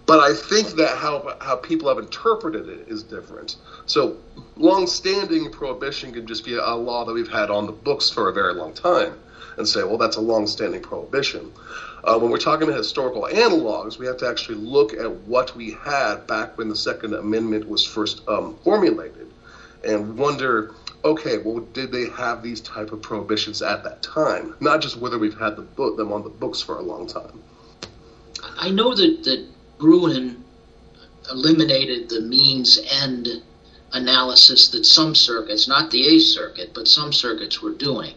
But 0.08 0.22
I 0.22 0.34
think 0.34 0.70
that 0.78 0.98
how 0.98 1.36
how 1.42 1.58
people 1.58 1.90
have 1.90 1.98
interpreted 1.98 2.70
it 2.70 2.88
is 2.88 3.04
different. 3.04 3.58
So, 3.86 4.16
long-standing 4.56 5.52
prohibition 5.52 6.14
can 6.14 6.26
just 6.26 6.46
be 6.46 6.56
a, 6.56 6.76
law 6.76 7.04
that 7.04 7.14
we've 7.14 7.28
had 7.28 7.50
on 7.50 7.66
the 7.66 7.74
books 7.74 8.10
for 8.10 8.30
a 8.30 8.34
very 8.34 8.54
long 8.54 8.74
time, 8.74 9.20
and 9.58 9.68
say, 9.68 9.84
well, 9.84 9.98
that's 9.98 10.16
a 10.16 10.22
long-standing 10.22 10.82
prohibition. 10.82 11.52
Uh, 12.06 12.18
when 12.18 12.32
we're 12.32 12.38
talking 12.38 12.66
about 12.66 12.78
historical 12.78 13.24
analogs, 13.24 13.98
we 13.98 14.06
have 14.06 14.16
to 14.18 14.28
actually 14.28 14.56
look 14.56 14.94
at 14.94 15.12
what 15.28 15.54
we 15.58 15.72
had 15.72 16.26
back 16.26 16.58
when 16.58 16.70
the 16.70 16.76
Second 16.76 17.14
Amendment 17.14 17.68
was 17.68 17.84
first 17.86 18.22
um, 18.30 18.56
formulated, 18.64 19.28
and 19.84 20.18
wonder 20.18 20.74
okay, 21.08 21.38
well, 21.38 21.60
did 21.74 21.92
they 21.92 22.10
have 22.10 22.44
these 22.44 22.62
type 22.62 22.92
of 22.92 23.02
prohibitions 23.02 23.62
at 23.62 23.84
that 23.84 24.02
time? 24.02 24.56
Not 24.60 24.82
just 24.82 24.98
whether 24.98 25.18
we've 25.18 25.38
had 25.38 25.56
the 25.56 25.62
book, 25.62 25.98
them 25.98 26.12
on 26.12 26.24
the 26.24 26.30
books 26.30 26.62
for 26.62 26.78
a 26.78 26.82
long 26.82 27.08
time. 27.08 27.42
I 28.58 28.70
know 28.70 28.94
that, 28.94 29.24
that 29.24 29.46
Bruen 29.78 30.44
eliminated 31.32 32.10
the 32.10 32.22
means 32.22 32.80
end 33.04 33.28
analysis 33.94 34.70
that 34.70 34.86
some 34.86 35.16
circuits, 35.16 35.68
not 35.68 35.92
the 35.92 36.06
Eighth 36.08 36.28
Circuit, 36.28 36.72
but 36.74 36.88
some 36.88 37.14
circuits 37.14 37.62
were 37.62 37.74
doing. 37.74 38.14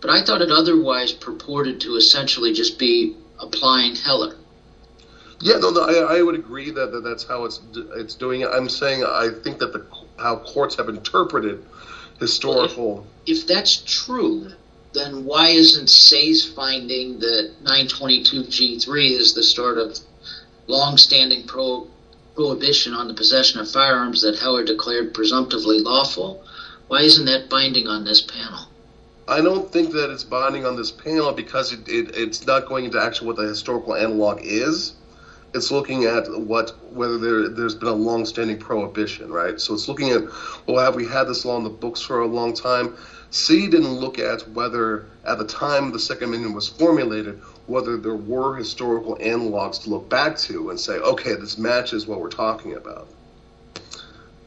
But 0.00 0.10
I 0.10 0.22
thought 0.22 0.42
it 0.42 0.50
otherwise 0.50 1.12
purported 1.12 1.80
to 1.82 1.96
essentially 1.96 2.52
just 2.52 2.78
be 2.78 3.16
applying 3.38 3.96
Heller. 3.96 4.36
Yeah, 5.40 5.56
no, 5.58 5.70
no, 5.70 5.82
I, 5.82 6.18
I 6.18 6.22
would 6.22 6.34
agree 6.34 6.70
that, 6.70 6.92
that 6.92 7.02
that's 7.02 7.24
how 7.24 7.44
it's 7.44 7.60
it's 7.74 8.14
doing 8.14 8.42
it. 8.42 8.48
I'm 8.48 8.68
saying 8.68 9.04
I 9.04 9.28
think 9.42 9.58
that 9.58 9.72
the 9.72 9.84
how 10.18 10.36
courts 10.36 10.76
have 10.76 10.88
interpreted 10.88 11.64
historical. 12.18 13.06
If 13.26 13.46
that's 13.46 13.82
true, 13.86 14.52
then 14.92 15.24
why 15.24 15.48
isn't 15.48 15.88
Seay's 15.88 16.44
finding 16.44 17.18
that 17.20 17.52
922G3 17.64 19.10
is 19.10 19.34
the 19.34 19.42
start 19.42 19.78
of 19.78 19.98
long-standing 20.66 21.46
pro- 21.46 21.88
prohibition 22.34 22.94
on 22.94 23.08
the 23.08 23.14
possession 23.14 23.60
of 23.60 23.70
firearms 23.70 24.22
that 24.22 24.38
Heller 24.38 24.64
declared 24.64 25.14
presumptively 25.14 25.80
lawful? 25.80 26.42
Why 26.88 27.00
isn't 27.00 27.26
that 27.26 27.48
binding 27.48 27.88
on 27.88 28.04
this 28.04 28.20
panel? 28.20 28.68
I 29.26 29.40
don't 29.40 29.72
think 29.72 29.92
that 29.92 30.10
it's 30.10 30.24
binding 30.24 30.66
on 30.66 30.76
this 30.76 30.90
panel 30.90 31.32
because 31.32 31.72
it, 31.72 31.88
it, 31.88 32.14
it's 32.14 32.46
not 32.46 32.66
going 32.66 32.84
into 32.84 33.00
actually 33.00 33.28
what 33.28 33.36
the 33.36 33.48
historical 33.48 33.94
analog 33.94 34.40
is. 34.42 34.92
It's 35.54 35.70
looking 35.70 36.04
at 36.04 36.26
what 36.40 36.70
whether 36.92 37.16
there 37.16 37.48
there's 37.48 37.74
been 37.74 37.88
a 37.88 37.92
long-standing 37.92 38.58
prohibition, 38.58 39.30
right? 39.30 39.60
So 39.60 39.74
it's 39.74 39.88
looking 39.88 40.10
at 40.10 40.22
well, 40.66 40.84
have 40.84 40.96
we 40.96 41.06
had 41.06 41.24
this 41.24 41.44
law 41.44 41.56
in 41.56 41.64
the 41.64 41.70
books 41.70 42.00
for 42.00 42.20
a 42.20 42.26
long 42.26 42.52
time? 42.52 42.96
Seay 43.30 43.68
didn't 43.68 43.94
look 43.94 44.18
at 44.18 44.48
whether 44.50 45.06
at 45.24 45.38
the 45.38 45.46
time 45.46 45.90
the 45.90 45.98
Second 45.98 46.28
Amendment 46.28 46.54
was 46.54 46.68
formulated, 46.68 47.40
whether 47.66 47.96
there 47.96 48.14
were 48.14 48.56
historical 48.56 49.16
analogs 49.16 49.82
to 49.82 49.90
look 49.90 50.08
back 50.08 50.36
to 50.38 50.70
and 50.70 50.78
say, 50.78 50.94
okay, 50.94 51.34
this 51.34 51.58
matches 51.58 52.06
what 52.06 52.20
we're 52.20 52.28
talking 52.28 52.74
about. 52.74 53.08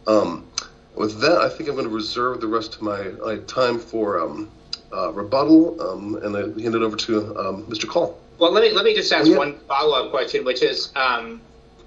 Um, 0.08 0.48
with 0.96 1.20
that, 1.20 1.38
I 1.40 1.50
think 1.50 1.70
I'm 1.70 1.76
going 1.76 1.88
to 1.88 1.94
reserve 1.94 2.40
the 2.40 2.48
rest 2.48 2.76
of 2.76 2.82
my, 2.82 3.10
my 3.24 3.38
time 3.40 3.78
for 3.78 4.22
um, 4.22 4.50
uh, 4.94 5.12
rebuttal, 5.12 5.82
um, 5.82 6.16
and 6.24 6.36
I 6.36 6.62
hand 6.62 6.76
it 6.76 6.82
over 6.82 6.96
to 6.96 7.38
um, 7.38 7.66
Mr. 7.66 7.88
Call. 7.88 8.20
Well, 8.40 8.52
let 8.52 8.64
me 8.64 8.72
let 8.72 8.86
me 8.86 8.94
just 8.94 9.12
ask 9.12 9.28
Oh, 9.28 9.32
yeah. 9.32 9.38
one 9.38 9.60
follow 9.68 10.06
up 10.06 10.12
question, 10.12 10.46
which 10.46 10.62
is, 10.62 10.92
um, 10.96 11.42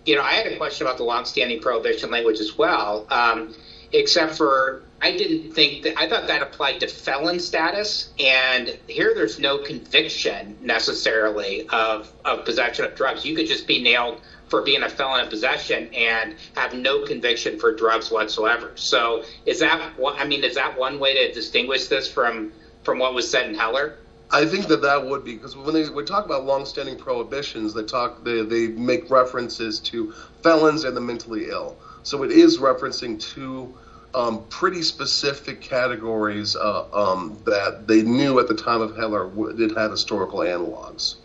you 0.05 0.17
know, 0.17 0.23
I 0.23 0.33
had 0.33 0.47
a 0.47 0.57
question 0.57 0.87
about 0.87 0.97
the 0.97 1.05
longstanding 1.05 1.61
prohibition 1.61 2.11
language 2.11 2.41
as 2.41 2.57
well, 2.59 3.07
um, 3.11 3.55
except 3.93 4.35
for 4.37 4.83
I 5.03 5.17
didn't 5.17 5.53
think 5.53 5.85
that 5.85 5.99
I 5.99 6.09
thought 6.09 6.27
that 6.27 6.43
applied 6.43 6.81
to 6.81 6.87
felon 6.89 7.39
status, 7.39 8.11
and 8.19 8.77
here 8.87 9.15
there's 9.15 9.39
no 9.39 9.59
conviction 9.59 10.57
necessarily 10.61 11.67
of 11.69 12.13
of 12.25 12.45
possession 12.45 12.85
of 12.85 12.95
drugs. 12.95 13.25
You 13.25 13.35
could 13.35 13.47
just 13.47 13.67
be 13.67 13.81
nailed 13.81 14.21
for 14.49 14.63
being 14.63 14.83
a 14.83 14.89
felon 14.89 15.21
in 15.25 15.31
possession 15.31 15.89
and 15.95 16.35
have 16.57 16.75
no 16.75 17.05
conviction 17.07 17.59
for 17.59 17.73
drugs 17.73 18.11
whatsoever. 18.11 18.73
So, 18.75 19.23
is 19.47 19.61
that? 19.61 19.93
I 20.05 20.25
mean, 20.25 20.43
is 20.43 20.57
that 20.57 20.77
one 20.77 20.99
way 20.99 21.15
to 21.15 21.33
distinguish 21.33 21.87
this 21.87 22.11
from 22.11 22.53
from 22.83 22.99
what 22.99 23.15
was 23.15 23.31
said 23.31 23.47
in 23.47 23.55
Heller? 23.55 23.99
I 24.33 24.47
think 24.47 24.69
that 24.69 24.83
that 24.83 25.05
would 25.05 25.25
be 25.25 25.35
because 25.35 25.57
when 25.57 25.75
they 25.75 25.89
we 25.89 26.05
talk 26.05 26.25
about 26.25 26.45
long-standing 26.45 26.97
prohibitions, 26.97 27.75
they 27.75 27.83
talk 27.83 28.23
they, 28.23 28.43
they 28.43 28.69
make 28.69 29.11
references 29.11 29.81
to 29.81 30.13
felons 30.43 30.85
and 30.85 30.97
the 30.97 31.01
mentally 31.01 31.49
ill. 31.49 31.77
So 32.03 32.23
it 32.23 32.31
is 32.31 32.59
referencing 32.59 33.21
two 33.21 33.77
um, 34.15 34.45
pretty 34.49 34.83
specific 34.83 35.61
categories 35.61 36.57
uh, 36.57 36.85
um, 36.93 37.41
that 37.45 37.87
they 37.87 38.03
knew 38.03 38.39
at 38.39 38.49
the 38.49 38.55
time 38.55 38.81
of 38.81 38.97
Heller 38.97 39.31
did 39.53 39.77
have 39.77 39.91
historical 39.91 40.41
analogs. 40.41 41.17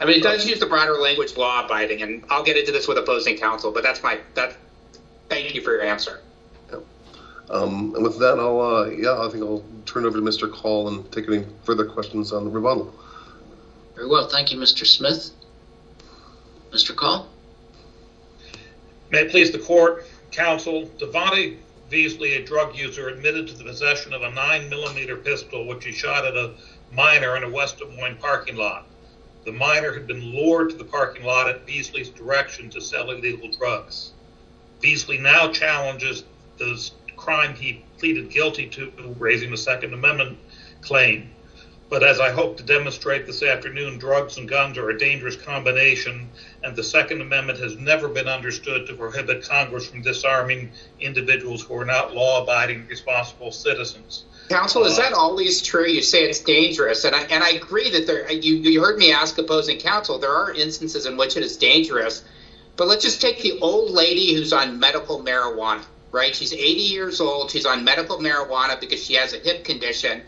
I 0.00 0.04
mean, 0.04 0.18
it 0.18 0.22
does 0.22 0.46
use 0.46 0.60
the 0.60 0.66
broader 0.66 0.94
language 0.94 1.36
law 1.36 1.64
abiding, 1.64 2.02
and 2.02 2.24
I'll 2.30 2.44
get 2.44 2.56
into 2.56 2.70
this 2.70 2.86
with 2.86 2.98
opposing 2.98 3.36
counsel, 3.36 3.72
but 3.72 3.82
that's 3.82 4.02
my 4.02 4.20
that. 4.34 4.56
Thank 5.28 5.54
you 5.54 5.60
for 5.60 5.72
your 5.72 5.82
answer. 5.82 6.22
Um, 7.50 7.94
and 7.94 8.02
with 8.02 8.18
that, 8.18 8.38
I'll 8.38 8.60
uh, 8.60 8.86
yeah, 8.90 9.18
I 9.18 9.28
think 9.30 9.42
I'll 9.42 9.64
turn 9.86 10.04
over 10.04 10.18
to 10.18 10.22
Mr. 10.22 10.52
Call 10.52 10.88
and 10.88 11.10
take 11.10 11.28
any 11.28 11.44
further 11.64 11.86
questions 11.86 12.32
on 12.32 12.44
the 12.44 12.50
rebuttal. 12.50 12.94
Very 13.94 14.08
well, 14.08 14.28
thank 14.28 14.52
you, 14.52 14.58
Mr. 14.58 14.86
Smith. 14.86 15.30
Mr. 16.70 16.94
Call? 16.94 17.28
May 19.10 19.20
it 19.20 19.30
please 19.30 19.50
the 19.50 19.58
court, 19.58 20.06
counsel, 20.30 20.86
Devonte 20.98 21.56
Veasley, 21.90 22.36
a 22.36 22.44
drug 22.44 22.76
user, 22.76 23.08
admitted 23.08 23.48
to 23.48 23.54
the 23.54 23.64
possession 23.64 24.12
of 24.12 24.20
a 24.20 24.30
9mm 24.30 25.24
pistol 25.24 25.66
which 25.66 25.86
he 25.86 25.92
shot 25.92 26.26
at 26.26 26.36
a 26.36 26.52
minor 26.92 27.36
in 27.36 27.44
a 27.44 27.50
West 27.50 27.78
Des 27.78 27.86
Moines 27.96 28.18
parking 28.20 28.56
lot. 28.56 28.86
The 29.46 29.52
minor 29.52 29.94
had 29.94 30.06
been 30.06 30.20
lured 30.20 30.70
to 30.70 30.76
the 30.76 30.84
parking 30.84 31.24
lot 31.24 31.48
at 31.48 31.66
Veasley's 31.66 32.10
direction 32.10 32.68
to 32.70 32.80
sell 32.82 33.10
illegal 33.10 33.50
drugs. 33.50 34.12
Beasley 34.80 35.16
now 35.16 35.50
challenges 35.50 36.24
the 36.58 36.90
crime 37.18 37.54
he 37.54 37.84
pleaded 37.98 38.30
guilty 38.30 38.68
to, 38.68 38.92
raising 39.18 39.50
the 39.50 39.56
Second 39.56 39.92
Amendment 39.92 40.38
claim. 40.80 41.30
But 41.90 42.02
as 42.02 42.20
I 42.20 42.30
hope 42.30 42.58
to 42.58 42.62
demonstrate 42.62 43.26
this 43.26 43.42
afternoon, 43.42 43.98
drugs 43.98 44.36
and 44.36 44.46
guns 44.46 44.76
are 44.76 44.90
a 44.90 44.98
dangerous 44.98 45.36
combination, 45.36 46.28
and 46.62 46.76
the 46.76 46.84
Second 46.84 47.22
Amendment 47.22 47.58
has 47.60 47.76
never 47.76 48.08
been 48.08 48.28
understood 48.28 48.86
to 48.86 48.94
prohibit 48.94 49.42
Congress 49.42 49.88
from 49.88 50.02
disarming 50.02 50.70
individuals 51.00 51.62
who 51.62 51.74
are 51.78 51.86
not 51.86 52.14
law 52.14 52.42
abiding, 52.42 52.86
responsible 52.88 53.50
citizens. 53.50 54.24
Counsel, 54.50 54.84
is 54.84 54.98
that 54.98 55.14
uh, 55.14 55.18
always 55.18 55.62
true? 55.62 55.86
You 55.86 56.02
say 56.02 56.24
it's 56.24 56.40
dangerous, 56.40 57.04
and 57.04 57.14
I 57.14 57.22
and 57.24 57.42
I 57.44 57.50
agree 57.50 57.90
that 57.90 58.06
there. 58.06 58.30
You 58.30 58.56
you 58.56 58.80
heard 58.82 58.98
me 58.98 59.12
ask 59.12 59.36
opposing 59.36 59.78
counsel. 59.78 60.18
There 60.18 60.34
are 60.34 60.52
instances 60.52 61.04
in 61.04 61.16
which 61.16 61.36
it 61.36 61.42
is 61.42 61.56
dangerous, 61.56 62.22
but 62.76 62.86
let's 62.88 63.02
just 63.02 63.20
take 63.20 63.42
the 63.42 63.58
old 63.60 63.90
lady 63.90 64.34
who's 64.34 64.52
on 64.52 64.78
medical 64.78 65.20
marijuana. 65.20 65.84
Right, 66.10 66.34
she's 66.34 66.54
80 66.54 66.64
years 66.64 67.20
old. 67.20 67.50
She's 67.50 67.66
on 67.66 67.84
medical 67.84 68.18
marijuana 68.18 68.80
because 68.80 69.04
she 69.04 69.14
has 69.14 69.34
a 69.34 69.38
hip 69.38 69.62
condition, 69.64 70.22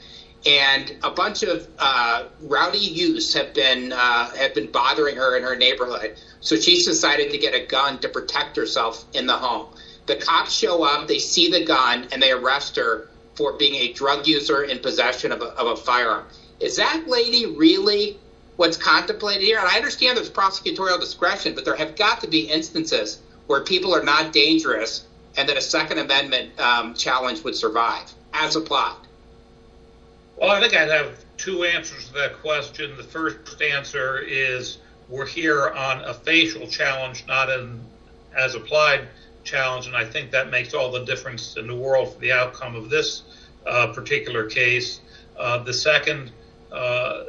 and 0.44 0.94
a 1.02 1.10
bunch 1.10 1.42
of 1.42 1.66
uh, 1.78 2.24
rowdy 2.40 2.78
youths 2.78 3.32
have 3.32 3.54
been 3.54 3.92
uh, 3.92 4.30
have 4.36 4.54
been 4.54 4.70
bothering 4.70 5.16
her 5.16 5.36
in 5.38 5.42
her 5.42 5.56
neighborhood. 5.56 6.16
So 6.40 6.56
she's 6.56 6.84
decided 6.84 7.30
to 7.30 7.38
get 7.38 7.54
a 7.54 7.64
gun 7.64 7.98
to 8.00 8.08
protect 8.08 8.56
herself 8.56 9.06
in 9.14 9.26
the 9.26 9.36
home. 9.36 9.68
The 10.04 10.16
cops 10.16 10.52
show 10.52 10.82
up, 10.82 11.08
they 11.08 11.18
see 11.18 11.48
the 11.48 11.64
gun, 11.64 12.08
and 12.12 12.22
they 12.22 12.32
arrest 12.32 12.76
her 12.76 13.08
for 13.34 13.52
being 13.54 13.74
a 13.76 13.92
drug 13.92 14.26
user 14.26 14.64
in 14.64 14.80
possession 14.80 15.32
of 15.32 15.40
a, 15.40 15.46
of 15.56 15.66
a 15.66 15.76
firearm. 15.76 16.26
Is 16.60 16.76
that 16.76 17.04
lady 17.06 17.46
really 17.46 18.18
what's 18.56 18.76
contemplated 18.76 19.42
here? 19.42 19.58
And 19.58 19.66
I 19.68 19.76
understand 19.76 20.18
there's 20.18 20.28
prosecutorial 20.28 21.00
discretion, 21.00 21.54
but 21.54 21.64
there 21.64 21.76
have 21.76 21.96
got 21.96 22.20
to 22.20 22.28
be 22.28 22.40
instances 22.40 23.18
where 23.46 23.62
people 23.62 23.94
are 23.94 24.02
not 24.02 24.32
dangerous 24.32 25.06
and 25.36 25.48
that 25.48 25.56
a 25.56 25.60
Second 25.60 25.98
Amendment 25.98 26.58
um, 26.60 26.94
challenge 26.94 27.42
would 27.44 27.54
survive 27.54 28.12
as 28.32 28.56
applied. 28.56 28.96
Well, 30.36 30.50
I 30.50 30.60
think 30.60 30.74
I'd 30.74 30.90
have 30.90 31.24
two 31.36 31.64
answers 31.64 32.08
to 32.08 32.14
that 32.14 32.40
question. 32.40 32.96
The 32.96 33.02
first 33.02 33.60
answer 33.60 34.18
is 34.18 34.78
we're 35.08 35.26
here 35.26 35.68
on 35.68 36.02
a 36.02 36.14
facial 36.14 36.66
challenge, 36.66 37.24
not 37.26 37.50
an 37.50 37.80
as 38.36 38.54
applied 38.54 39.08
challenge, 39.44 39.86
and 39.86 39.96
I 39.96 40.04
think 40.04 40.30
that 40.30 40.50
makes 40.50 40.74
all 40.74 40.90
the 40.90 41.04
difference 41.04 41.56
in 41.56 41.66
the 41.66 41.74
world 41.74 42.14
for 42.14 42.20
the 42.20 42.32
outcome 42.32 42.76
of 42.76 42.90
this 42.90 43.22
uh, 43.66 43.88
particular 43.88 44.46
case. 44.48 45.00
Uh, 45.36 45.58
the 45.58 45.72
second 45.72 46.30
uh, 46.70 47.24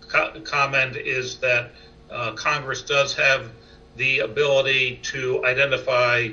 co- 0.00 0.40
comment 0.40 0.96
is 0.96 1.38
that 1.38 1.72
uh, 2.10 2.32
Congress 2.32 2.82
does 2.82 3.14
have 3.14 3.50
the 3.96 4.20
ability 4.20 5.00
to 5.02 5.44
identify 5.44 6.28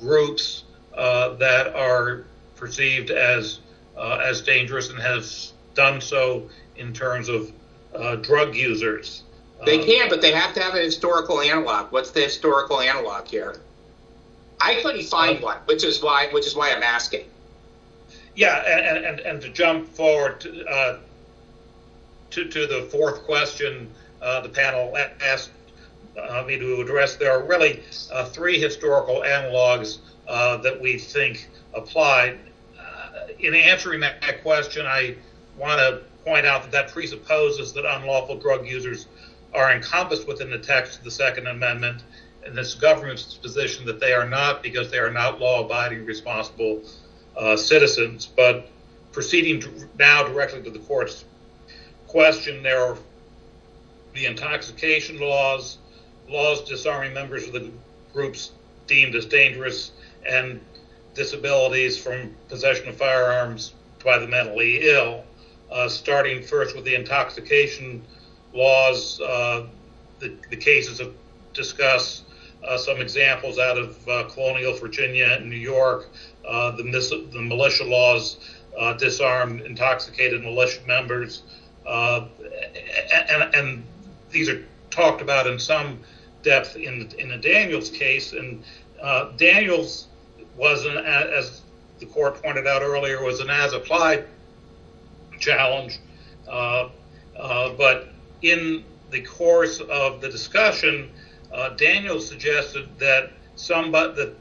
groups 0.00 0.64
uh, 0.96 1.34
that 1.34 1.74
are 1.74 2.24
perceived 2.56 3.10
as 3.10 3.60
uh, 3.96 4.20
as 4.24 4.40
dangerous 4.40 4.90
and 4.90 4.98
has 4.98 5.52
done 5.74 6.00
so 6.00 6.48
in 6.76 6.92
terms 6.92 7.28
of 7.28 7.52
uh, 7.94 8.16
drug 8.16 8.54
users. 8.54 9.22
They 9.64 9.80
Uh, 9.80 9.84
can, 9.84 10.08
but 10.08 10.22
they 10.22 10.32
have 10.32 10.54
to 10.54 10.60
have 10.60 10.74
a 10.74 10.80
historical 10.80 11.40
analog. 11.40 11.92
What's 11.92 12.10
the 12.10 12.20
historical 12.20 12.80
analog 12.80 13.26
here? 13.28 13.60
I 14.60 14.80
couldn't 14.82 15.04
find 15.04 15.42
one, 15.42 15.58
which 15.66 15.84
is 15.84 16.02
why 16.02 16.28
which 16.32 16.46
is 16.46 16.54
why 16.54 16.72
I'm 16.72 16.82
asking. 16.82 17.26
Yeah, 18.36 18.58
and, 18.66 19.04
and, 19.04 19.20
and 19.20 19.42
to 19.42 19.48
jump 19.50 19.88
forward 19.88 20.40
to, 20.42 20.64
uh, 20.66 20.98
to, 22.30 22.48
to 22.48 22.66
the 22.66 22.82
fourth 22.90 23.24
question 23.24 23.90
uh, 24.22 24.40
the 24.40 24.48
panel 24.48 24.96
asked 25.20 25.50
uh, 26.18 26.42
me 26.46 26.58
to 26.58 26.80
address, 26.80 27.16
there 27.16 27.32
are 27.32 27.42
really 27.42 27.82
uh, 28.12 28.24
three 28.26 28.60
historical 28.60 29.22
analogs 29.22 29.98
uh, 30.28 30.56
that 30.58 30.80
we 30.80 30.98
think 30.98 31.48
apply. 31.74 32.36
Uh, 32.78 33.28
in 33.38 33.54
answering 33.54 34.00
that, 34.00 34.20
that 34.20 34.42
question, 34.42 34.86
I 34.86 35.16
want 35.56 35.78
to 35.80 36.02
point 36.24 36.46
out 36.46 36.62
that 36.62 36.72
that 36.72 36.92
presupposes 36.92 37.72
that 37.72 37.84
unlawful 37.84 38.36
drug 38.36 38.66
users 38.66 39.06
are 39.54 39.72
encompassed 39.72 40.26
within 40.26 40.50
the 40.50 40.58
text 40.58 40.98
of 40.98 41.04
the 41.04 41.10
Second 41.10 41.46
Amendment, 41.46 42.02
and 42.44 42.56
this 42.56 42.74
government's 42.74 43.34
position 43.34 43.84
that 43.86 44.00
they 44.00 44.12
are 44.12 44.28
not 44.28 44.62
because 44.62 44.90
they 44.90 44.98
are 44.98 45.10
not 45.10 45.40
law-abiding, 45.40 46.04
responsible 46.06 46.82
uh, 47.36 47.56
citizens. 47.56 48.26
But 48.26 48.68
proceeding 49.12 49.88
now 49.98 50.22
directly 50.22 50.62
to 50.62 50.70
the 50.70 50.78
court's 50.78 51.24
question, 52.06 52.62
there 52.62 52.82
are 52.82 52.98
the 54.14 54.26
intoxication 54.26 55.20
laws, 55.20 55.78
laws 56.28 56.62
disarming 56.68 57.12
members 57.12 57.46
of 57.46 57.52
the 57.52 57.70
groups 58.12 58.52
deemed 58.86 59.14
as 59.14 59.26
dangerous 59.26 59.92
and 60.26 60.60
disabilities 61.14 61.98
from 61.98 62.34
possession 62.48 62.88
of 62.88 62.96
firearms 62.96 63.74
by 64.04 64.18
the 64.18 64.26
mentally 64.26 64.88
ill. 64.88 65.24
Uh, 65.70 65.88
starting 65.88 66.42
first 66.42 66.74
with 66.74 66.84
the 66.84 66.94
intoxication 66.94 68.02
laws, 68.52 69.20
uh, 69.20 69.66
the, 70.18 70.34
the 70.50 70.56
cases 70.56 70.98
have 70.98 71.12
discussed 71.54 72.24
uh, 72.66 72.76
some 72.76 73.00
examples 73.00 73.58
out 73.58 73.78
of 73.78 74.08
uh, 74.08 74.24
colonial 74.24 74.74
Virginia 74.74 75.36
and 75.38 75.48
New 75.48 75.56
York. 75.56 76.10
Uh, 76.46 76.72
the, 76.72 76.84
mis- 76.84 77.10
the 77.10 77.40
militia 77.40 77.84
laws 77.84 78.38
uh, 78.78 78.92
disarm 78.94 79.60
intoxicated 79.60 80.42
militia 80.42 80.80
members. 80.86 81.42
And, 81.86 83.54
and, 83.54 83.84
these 84.30 84.48
are 84.48 84.64
talked 84.90 85.22
about 85.22 85.46
in 85.46 85.58
some 85.58 86.00
depth 86.42 86.76
in, 86.76 87.10
in 87.18 87.28
the 87.28 87.36
Daniels 87.36 87.90
case. 87.90 88.32
And 88.32 88.62
uh, 89.00 89.32
Daniels 89.36 90.08
was, 90.56 90.84
an, 90.84 90.96
as 90.98 91.62
the 91.98 92.06
court 92.06 92.42
pointed 92.42 92.66
out 92.66 92.82
earlier, 92.82 93.22
was 93.22 93.40
an 93.40 93.50
as 93.50 93.72
applied 93.72 94.24
challenge. 95.38 95.98
but 97.76 98.08
in 98.42 98.84
the 99.10 99.22
course 99.22 99.80
of 99.80 100.20
the 100.20 100.28
discussion, 100.28 101.10
uh, 101.52 101.70
Daniel 101.70 102.20
suggested 102.20 102.88
that 102.98 103.32
somebody, 103.56 104.14
that 104.14 104.34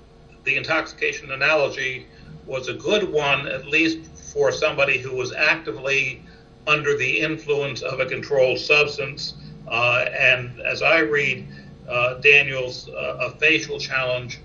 the 0.44 0.56
intoxication 0.56 1.32
analogy 1.32 2.06
was 2.46 2.68
a 2.68 2.74
good 2.74 3.12
one, 3.12 3.48
at 3.48 3.66
least 3.68 4.00
for 4.34 4.52
somebody 4.52 4.98
who 4.98 5.16
was 5.16 5.34
actively 5.34 6.22
under 6.68 6.98
the 6.98 7.20
influence 7.20 7.82
of 7.82 8.00
a 8.00 8.06
controlled 8.06 8.60
substance. 8.60 9.34
Uh, 9.70 10.06
and 10.18 10.60
as 10.62 10.82
I 10.82 11.00
read, 11.00 11.48
uh, 11.88 12.16
Daniel's 12.16 12.90
uh, 12.90 13.18
a 13.22 13.32
facial 13.32 13.80
challenge 13.80 14.40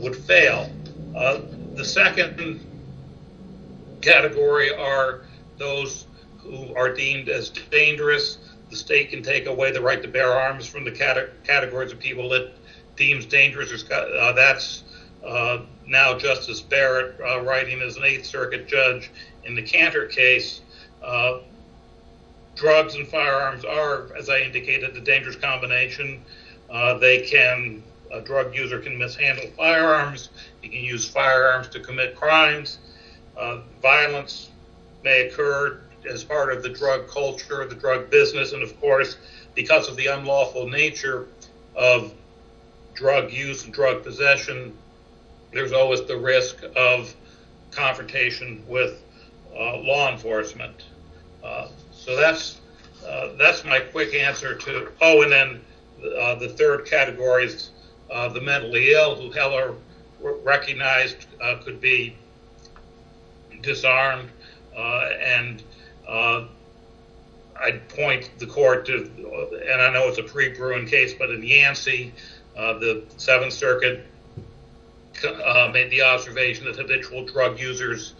would 0.00 0.16
fail. 0.16 0.70
The 1.12 1.84
second 1.84 2.60
category 4.00 4.72
are 4.74 5.22
those 5.58 6.06
who 6.38 6.74
are 6.74 6.92
deemed 6.92 7.28
as 7.28 7.50
dangerous 7.50 8.38
the 8.74 8.76
state 8.76 9.10
can 9.10 9.22
take 9.22 9.46
away 9.46 9.70
the 9.70 9.80
right 9.80 10.02
to 10.02 10.08
bear 10.08 10.32
arms 10.32 10.66
from 10.66 10.84
the 10.84 10.90
categories 10.90 11.92
of 11.92 12.00
people 12.00 12.32
it 12.32 12.54
deems 12.96 13.24
dangerous. 13.24 13.88
Uh, 13.88 14.32
that's 14.32 14.82
uh, 15.24 15.60
now 15.86 16.18
Justice 16.18 16.60
Barrett 16.60 17.20
uh, 17.20 17.40
writing 17.42 17.80
as 17.82 17.96
an 17.96 18.02
Eighth 18.04 18.26
Circuit 18.26 18.66
judge 18.66 19.12
in 19.44 19.54
the 19.54 19.62
Kanter 19.62 20.10
case. 20.10 20.62
Drugs 22.54 22.94
and 22.94 23.06
firearms 23.08 23.64
are, 23.64 24.14
as 24.16 24.28
I 24.28 24.38
indicated, 24.38 24.96
a 24.96 25.00
dangerous 25.00 25.36
combination. 25.36 26.22
Uh, 26.70 26.98
they 26.98 27.20
can, 27.20 27.82
a 28.12 28.20
drug 28.20 28.54
user 28.54 28.78
can 28.78 28.96
mishandle 28.96 29.46
firearms. 29.56 30.28
He 30.60 30.68
can 30.68 30.80
use 30.80 31.08
firearms 31.08 31.68
to 31.68 31.80
commit 31.80 32.14
crimes. 32.14 32.78
Uh, 33.36 33.60
violence 33.82 34.50
may 35.02 35.26
occur 35.26 35.80
as 36.08 36.22
part 36.22 36.52
of 36.52 36.62
the 36.62 36.68
drug 36.68 37.08
culture, 37.08 37.64
the 37.66 37.74
drug 37.74 38.10
business, 38.10 38.52
and 38.52 38.62
of 38.62 38.78
course, 38.80 39.16
because 39.54 39.88
of 39.88 39.96
the 39.96 40.06
unlawful 40.06 40.68
nature 40.68 41.26
of 41.74 42.12
drug 42.94 43.32
use 43.32 43.64
and 43.64 43.72
drug 43.72 44.04
possession, 44.04 44.76
there's 45.52 45.72
always 45.72 46.04
the 46.04 46.16
risk 46.16 46.62
of 46.76 47.14
confrontation 47.70 48.64
with 48.68 49.02
uh, 49.54 49.76
law 49.78 50.10
enforcement. 50.10 50.84
Uh, 51.42 51.68
so 52.04 52.16
that's 52.16 52.60
uh, 53.06 53.32
that's 53.36 53.64
my 53.64 53.80
quick 53.80 54.14
answer 54.14 54.54
to. 54.54 54.90
Oh, 55.00 55.22
and 55.22 55.32
then 55.32 55.60
uh, 56.18 56.34
the 56.36 56.48
third 56.48 56.86
category 56.86 57.46
is 57.46 57.70
uh, 58.10 58.28
the 58.28 58.40
mentally 58.40 58.92
ill, 58.92 59.14
who 59.14 59.30
Heller 59.30 59.74
recognized 60.20 61.26
uh, 61.42 61.56
could 61.64 61.80
be 61.80 62.16
disarmed 63.60 64.30
and 64.76 65.62
uh, 66.08 66.46
I'd 67.60 67.88
point 67.88 68.30
the 68.38 68.46
court 68.46 68.86
to, 68.86 69.60
and 69.70 69.80
I 69.80 69.92
know 69.92 70.08
it's 70.08 70.18
a 70.18 70.22
pre-Bruen 70.22 70.86
case, 70.86 71.14
but 71.14 71.30
in 71.30 71.42
Yancey, 71.42 72.12
uh, 72.56 72.74
the 72.74 73.04
Seventh 73.16 73.52
Circuit 73.52 74.04
uh, 75.24 75.70
made 75.72 75.90
the 75.90 76.02
observation 76.02 76.66
that 76.66 76.76
habitual 76.76 77.24
drug 77.24 77.58
users, 77.58 78.14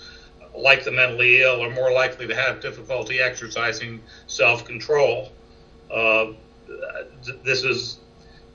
like 0.54 0.84
the 0.84 0.90
mentally 0.90 1.42
ill, 1.42 1.62
are 1.62 1.70
more 1.70 1.92
likely 1.92 2.26
to 2.26 2.34
have 2.34 2.60
difficulty 2.60 3.20
exercising 3.20 4.00
self-control. 4.26 5.32
Uh, 5.90 6.32
this 7.42 7.64
is, 7.64 7.98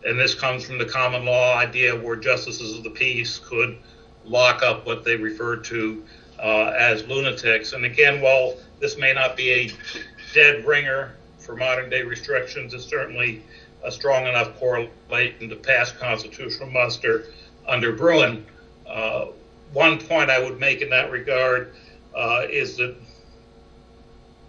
and 0.05 0.19
this 0.19 0.33
comes 0.33 0.63
from 0.63 0.77
the 0.77 0.85
common 0.85 1.25
law 1.25 1.55
idea 1.57 1.95
where 1.95 2.15
justices 2.15 2.77
of 2.77 2.83
the 2.83 2.89
peace 2.89 3.39
could 3.39 3.77
lock 4.25 4.63
up 4.63 4.85
what 4.85 5.03
they 5.03 5.15
referred 5.15 5.63
to 5.65 6.03
uh, 6.39 6.73
as 6.77 7.05
lunatics. 7.07 7.73
And 7.73 7.85
again, 7.85 8.21
while 8.21 8.55
this 8.79 8.97
may 8.97 9.13
not 9.13 9.35
be 9.35 9.51
a 9.51 9.71
dead 10.33 10.65
ringer 10.65 11.15
for 11.38 11.55
modern 11.55 11.89
day 11.89 12.03
restrictions. 12.03 12.73
It's 12.73 12.85
certainly 12.85 13.43
a 13.83 13.91
strong 13.91 14.27
enough 14.27 14.57
correlation 14.59 15.49
to 15.49 15.55
pass 15.55 15.91
constitutional 15.91 16.69
muster 16.69 17.27
under 17.67 17.91
Bruen. 17.91 18.45
Uh, 18.85 19.27
one 19.73 19.99
point 19.99 20.29
I 20.29 20.39
would 20.39 20.59
make 20.59 20.81
in 20.81 20.89
that 20.89 21.12
regard 21.12 21.73
uh, 22.15 22.43
is 22.50 22.78
that 22.78 22.95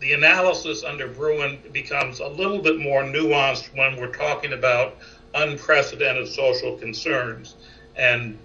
the 0.00 0.12
analysis 0.14 0.82
under 0.82 1.08
Bruen 1.08 1.58
becomes 1.72 2.20
a 2.20 2.26
little 2.26 2.58
bit 2.58 2.78
more 2.78 3.02
nuanced 3.02 3.74
when 3.76 3.96
we're 3.96 4.14
talking 4.14 4.54
about 4.54 4.96
unprecedented 5.34 6.26
social 6.26 6.76
concerns 6.76 7.56
and 7.96 8.38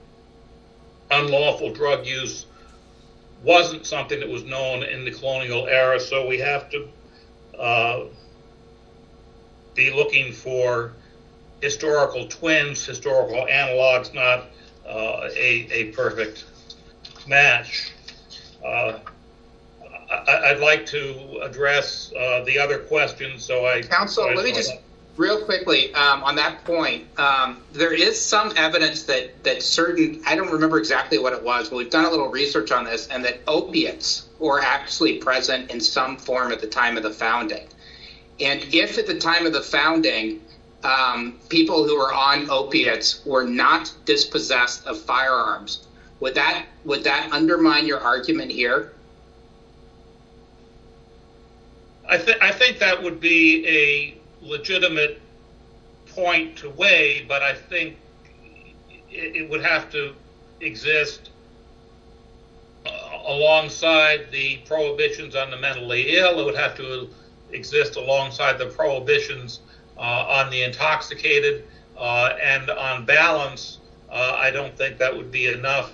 unlawful 1.11 1.73
drug 1.73 2.05
use 2.05 2.45
wasn't 3.43 3.85
something 3.85 4.19
that 4.19 4.27
was 4.27 4.43
known 4.43 4.83
in 4.83 5.05
the 5.05 5.11
colonial 5.11 5.67
era, 5.67 5.99
so 5.99 6.27
we 6.27 6.39
have 6.39 6.69
to 6.69 6.87
uh, 7.57 8.05
be 9.75 9.91
looking 9.91 10.33
for 10.33 10.93
historical 11.61 12.27
twins, 12.27 12.85
historical 12.85 13.45
analogs, 13.45 14.13
not 14.13 14.45
uh, 14.87 15.29
a, 15.35 15.67
a 15.71 15.83
perfect 15.91 16.45
match. 17.27 17.91
Uh, 18.65 18.99
I, 20.27 20.53
would 20.53 20.61
like 20.61 20.85
to 20.87 21.39
address 21.43 22.11
uh, 22.17 22.43
the 22.45 22.57
other 22.57 22.79
questions, 22.79 23.43
so 23.43 23.65
I. 23.65 23.81
Counsel, 23.81 24.25
let 24.33 24.43
me 24.45 24.51
just 24.51 24.71
real 25.17 25.43
quickly 25.43 25.93
um, 25.93 26.23
on 26.23 26.35
that 26.35 26.63
point, 26.65 27.05
um, 27.19 27.61
there 27.73 27.93
is 27.93 28.19
some 28.19 28.51
evidence 28.55 29.03
that 29.03 29.43
that 29.43 29.61
certain 29.61 30.21
I 30.25 30.35
don't 30.35 30.51
remember 30.51 30.77
exactly 30.77 31.17
what 31.17 31.33
it 31.33 31.41
was, 31.41 31.69
but 31.69 31.77
we've 31.77 31.89
done 31.89 32.05
a 32.05 32.09
little 32.09 32.29
research 32.29 32.71
on 32.71 32.83
this, 32.83 33.07
and 33.07 33.23
that 33.25 33.39
opiates 33.47 34.27
were 34.39 34.61
actually 34.61 35.17
present 35.17 35.71
in 35.71 35.79
some 35.79 36.17
form 36.17 36.51
at 36.51 36.61
the 36.61 36.67
time 36.67 36.97
of 36.97 37.03
the 37.03 37.11
founding. 37.11 37.67
And 38.39 38.61
if 38.73 38.97
at 38.97 39.07
the 39.07 39.19
time 39.19 39.45
of 39.45 39.53
the 39.53 39.61
founding, 39.61 40.41
um, 40.83 41.39
people 41.49 41.85
who 41.85 41.97
were 41.97 42.13
on 42.13 42.49
opiates 42.49 43.25
were 43.25 43.45
not 43.45 43.93
dispossessed 44.03 44.85
of 44.85 44.99
firearms, 45.01 45.87
would 46.19 46.35
that 46.35 46.65
would 46.83 47.03
that 47.03 47.31
undermine 47.31 47.85
your 47.85 47.99
argument 47.99 48.51
here? 48.51 48.93
I, 52.07 52.17
th- 52.17 52.37
I 52.41 52.51
think 52.51 52.79
that 52.79 53.01
would 53.01 53.19
be 53.19 53.65
a 53.67 54.17
legitimate 54.45 55.19
point 56.05 56.55
to 56.57 56.69
weigh, 56.69 57.25
but 57.27 57.41
I 57.41 57.53
think 57.53 57.97
it, 59.09 59.35
it 59.35 59.49
would 59.49 59.63
have 59.63 59.89
to 59.91 60.13
exist 60.61 61.31
uh, 62.85 63.19
alongside 63.25 64.31
the 64.31 64.57
prohibitions 64.65 65.35
on 65.35 65.49
the 65.49 65.57
mentally 65.57 66.15
ill. 66.17 66.39
It 66.39 66.45
would 66.45 66.55
have 66.55 66.75
to 66.77 67.09
exist 67.51 67.95
alongside 67.95 68.59
the 68.59 68.67
prohibitions 68.67 69.61
uh, 69.97 70.01
on 70.27 70.49
the 70.51 70.61
intoxicated. 70.63 71.63
Uh, 71.97 72.33
and 72.41 72.69
on 72.69 73.05
balance, 73.05 73.79
uh, 74.09 74.35
I 74.37 74.51
don't 74.51 74.75
think 74.77 74.97
that 74.99 75.15
would 75.15 75.31
be 75.31 75.47
enough 75.47 75.93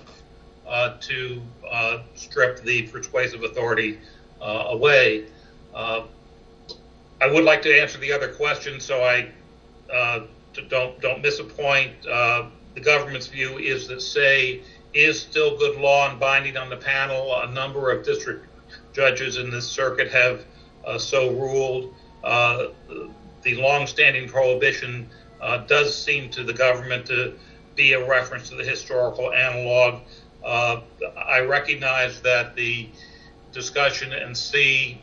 to 1.00 1.42
uh, 1.70 1.98
strip 2.14 2.62
the 2.62 2.82
persuasive 2.88 3.42
authority 3.44 3.98
away. 4.40 5.26
I 5.74 7.26
would 7.26 7.44
like 7.44 7.62
to 7.62 7.80
answer 7.80 7.98
the 7.98 8.12
other 8.12 8.28
question, 8.28 8.80
so 8.80 9.04
I 9.04 9.28
uh, 9.92 10.20
don't 10.68 11.00
don't 11.00 11.22
miss 11.22 11.38
a 11.38 11.44
point. 11.44 11.92
Uh, 12.04 12.46
the 12.74 12.80
government's 12.80 13.26
view 13.26 13.58
is 13.58 13.86
that 13.88 14.00
Seay 14.00 14.62
is 14.94 15.20
still 15.20 15.56
good 15.56 15.78
law 15.78 16.10
and 16.10 16.18
binding 16.18 16.56
on 16.56 16.68
the 16.68 16.76
panel. 16.76 17.34
A 17.42 17.50
number 17.50 17.90
of 17.92 18.04
district 18.04 18.46
judges 18.92 19.36
in 19.36 19.50
this 19.50 19.68
circuit 19.68 20.10
have 20.10 20.44
uh, 20.84 20.98
so 20.98 21.30
ruled. 21.30 21.94
Uh, 22.24 22.68
the 23.42 23.54
longstanding 23.56 24.28
prohibition 24.28 25.08
uh, 25.40 25.58
does 25.58 25.96
seem 25.96 26.30
to 26.30 26.44
the 26.44 26.52
government 26.52 27.06
to 27.06 27.34
be 27.74 27.92
a 27.92 28.08
reference 28.08 28.48
to 28.48 28.56
the 28.56 28.64
historical 28.64 29.32
analog. 29.32 30.00
Uh, 30.44 30.80
I 31.16 31.40
recognize 31.40 32.20
that 32.22 32.54
the 32.56 32.88
discussion 33.52 34.12
in 34.12 34.34
Seay 34.34 34.98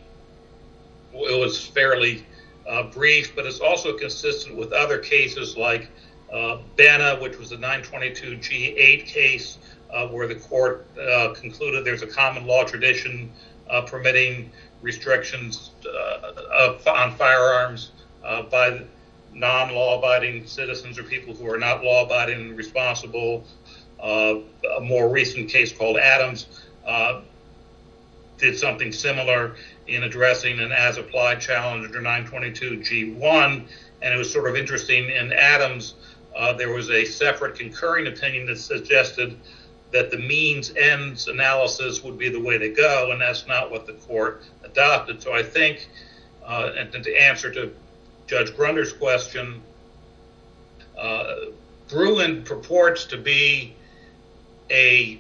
it 1.14 1.40
was 1.40 1.66
fairly 1.66 2.26
uh, 2.68 2.84
brief, 2.84 3.36
but 3.36 3.46
it's 3.46 3.60
also 3.60 3.98
consistent 3.98 4.56
with 4.56 4.74
other 4.74 5.00
cases 5.00 5.58
like 5.58 5.90
uh, 6.32 6.58
which 7.20 7.38
was 7.38 7.52
a 7.52 7.58
922G8 7.58 9.06
case 9.06 9.58
uh, 9.92 10.08
where 10.08 10.28
the 10.28 10.36
court 10.36 10.86
uh, 11.00 11.34
concluded 11.34 11.84
there's 11.84 12.04
a 12.04 12.08
common 12.08 12.46
law 12.46 12.64
tradition 12.64 13.32
uh, 13.70 13.82
permitting 13.82 14.52
restrictions 14.82 15.72
uh, 15.88 16.78
on 16.88 17.16
firearms 17.16 17.92
uh, 18.24 18.44
by 18.44 18.82
non-law-abiding 19.34 20.46
citizens 20.46 20.98
or 20.98 21.04
people 21.04 21.34
who 21.34 21.50
are 21.52 21.58
not 21.58 21.84
law-abiding 21.84 22.40
and 22.40 22.58
responsible. 22.58 23.44
A 24.02 24.42
more 24.82 25.10
recent 25.10 25.50
case 25.50 25.72
called 25.72 25.98
Adams 25.98 26.48
did 28.40 28.58
something 28.58 28.92
similar 28.92 29.56
in 29.88 30.04
addressing 30.04 30.60
an 30.60 30.72
as-applied 30.72 31.42
challenge 31.42 31.86
under 31.86 32.00
922G1, 32.02 33.64
and 34.02 34.14
it 34.14 34.18
was 34.18 34.32
sort 34.32 34.50
of 34.50 34.56
interesting. 34.56 35.10
In 35.10 35.34
Adams, 35.34 35.96
uh, 36.36 36.54
there 36.54 36.72
was 36.72 36.90
a 36.90 37.06
separate 37.06 37.58
concurring 37.58 38.08
opinion 38.08 38.46
that 38.48 38.58
suggested 38.58 39.38
that 39.92 40.12
the 40.12 40.18
means 40.18 40.74
ends 40.76 41.28
analysis 41.28 42.04
would 42.04 42.18
be 42.18 42.30
the 42.30 42.40
way 42.40 42.58
to 42.58 42.70
go, 42.70 43.12
and 43.12 43.20
that's 43.20 43.48
not 43.48 43.72
what 43.72 43.86
the 43.86 43.94
court 43.94 44.44
adopted. 44.64 45.22
So 45.22 45.34
I 45.34 45.44
think, 45.44 45.90
uh, 46.46 46.72
and 46.78 46.92
to 46.92 47.16
answer 47.16 47.52
to 47.54 47.74
Judge 48.28 48.56
Gruender's 48.56 48.94
question, 48.94 49.62
uh, 50.98 51.36
Bruen 51.90 52.44
purports 52.44 53.06
to 53.06 53.18
be 53.18 53.74
a 54.72 55.20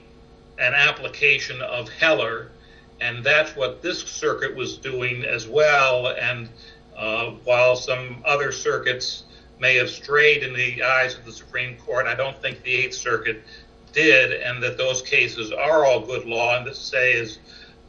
an 0.57 0.73
application 0.73 1.61
of 1.61 1.87
Heller, 1.89 2.51
and 2.99 3.23
that's 3.23 3.55
what 3.55 3.81
this 3.81 4.01
circuit 4.01 4.55
was 4.55 4.77
doing 4.77 5.23
as 5.23 5.47
well. 5.47 6.07
And 6.07 6.49
uh, 6.97 7.31
while 7.45 7.75
some 7.75 8.21
other 8.25 8.51
circuits 8.51 9.23
may 9.59 9.75
have 9.75 9.89
strayed 9.89 10.43
in 10.43 10.53
the 10.53 10.83
eyes 10.83 11.15
of 11.15 11.25
the 11.25 11.31
Supreme 11.31 11.77
Court, 11.77 12.07
I 12.07 12.15
don't 12.15 12.39
think 12.41 12.61
the 12.63 12.73
Eighth 12.73 12.95
Circuit 12.95 13.41
did, 13.93 14.33
and 14.41 14.61
that 14.61 14.77
those 14.77 15.01
cases 15.01 15.51
are 15.51 15.85
all 15.85 16.01
good 16.01 16.25
law, 16.25 16.57
and 16.57 16.67
this 16.67 16.77
Seay 16.77 17.13
is 17.13 17.39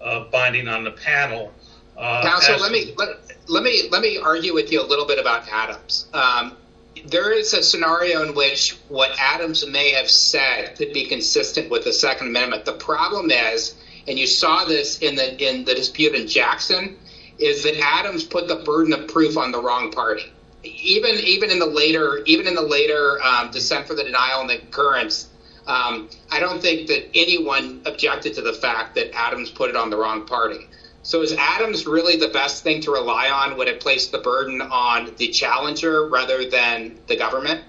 uh, 0.01 0.25
binding 0.31 0.68
on 0.68 0.85
the 0.85 0.92
panel. 0.92 1.53
Uh, 1.96 2.23
Counsel, 2.23 2.59
let 2.59 2.73
me 2.73 2.94
let, 2.96 3.09
let, 3.49 3.62
me 3.62 3.88
let 3.90 4.01
me 4.01 4.18
argue 4.18 4.55
with 4.55 4.73
you 4.73 4.81
a 4.81 4.87
little 4.87 5.07
bit 5.07 5.18
about 5.18 5.46
Adams. 5.49 6.07
Um, 6.14 6.57
there 7.04 7.32
is 7.32 7.52
a 7.54 7.62
scenario 7.62 8.22
in 8.22 8.34
which 8.34 8.76
what 8.88 9.10
Adams 9.18 9.64
may 9.66 9.90
have 9.90 10.10
said 10.10 10.76
could 10.76 10.92
be 10.92 11.04
consistent 11.04 11.70
with 11.70 11.84
the 11.84 11.92
Second 11.92 12.28
Amendment. 12.28 12.64
The 12.64 12.72
problem 12.72 13.30
is, 13.30 13.74
and 14.06 14.18
you 14.18 14.26
saw 14.26 14.64
this 14.64 14.98
in 14.98 15.14
the 15.14 15.36
in 15.44 15.64
the 15.64 15.74
dispute 15.74 16.14
in 16.14 16.26
Jackson, 16.26 16.98
is 17.38 17.62
that 17.62 17.76
Adams 17.78 18.24
put 18.24 18.48
the 18.48 18.56
burden 18.56 18.92
of 18.92 19.06
proof 19.08 19.36
on 19.36 19.50
the 19.50 19.58
wrong 19.60 19.90
party. 19.90 20.32
Even 20.62 21.16
even 21.20 21.50
in 21.50 21.58
the 21.58 21.66
later 21.66 22.22
even 22.26 22.46
in 22.46 22.54
the 22.54 22.62
later 22.62 23.22
um, 23.22 23.50
dissent 23.50 23.86
for 23.86 23.94
the 23.94 24.04
denial 24.04 24.40
and 24.40 24.50
the 24.50 24.58
concurrence, 24.58 25.28
um, 25.66 26.08
I 26.30 26.40
don't 26.40 26.60
think 26.60 26.86
that 26.88 27.08
anyone 27.14 27.80
objected 27.84 28.34
to 28.34 28.42
the 28.42 28.52
fact 28.52 28.94
that 28.96 29.10
Adams 29.14 29.50
put 29.50 29.70
it 29.70 29.76
on 29.76 29.90
the 29.90 29.96
wrong 29.96 30.26
party. 30.26 30.66
So 31.02 31.22
is 31.22 31.32
Adams 31.32 31.86
really 31.86 32.16
the 32.16 32.28
best 32.28 32.62
thing 32.62 32.82
to 32.82 32.92
rely 32.92 33.30
on 33.30 33.56
when 33.56 33.68
it 33.68 33.80
placed 33.80 34.12
the 34.12 34.18
burden 34.18 34.60
on 34.60 35.14
the 35.16 35.28
challenger 35.28 36.08
rather 36.08 36.48
than 36.48 36.98
the 37.06 37.16
government? 37.16 37.64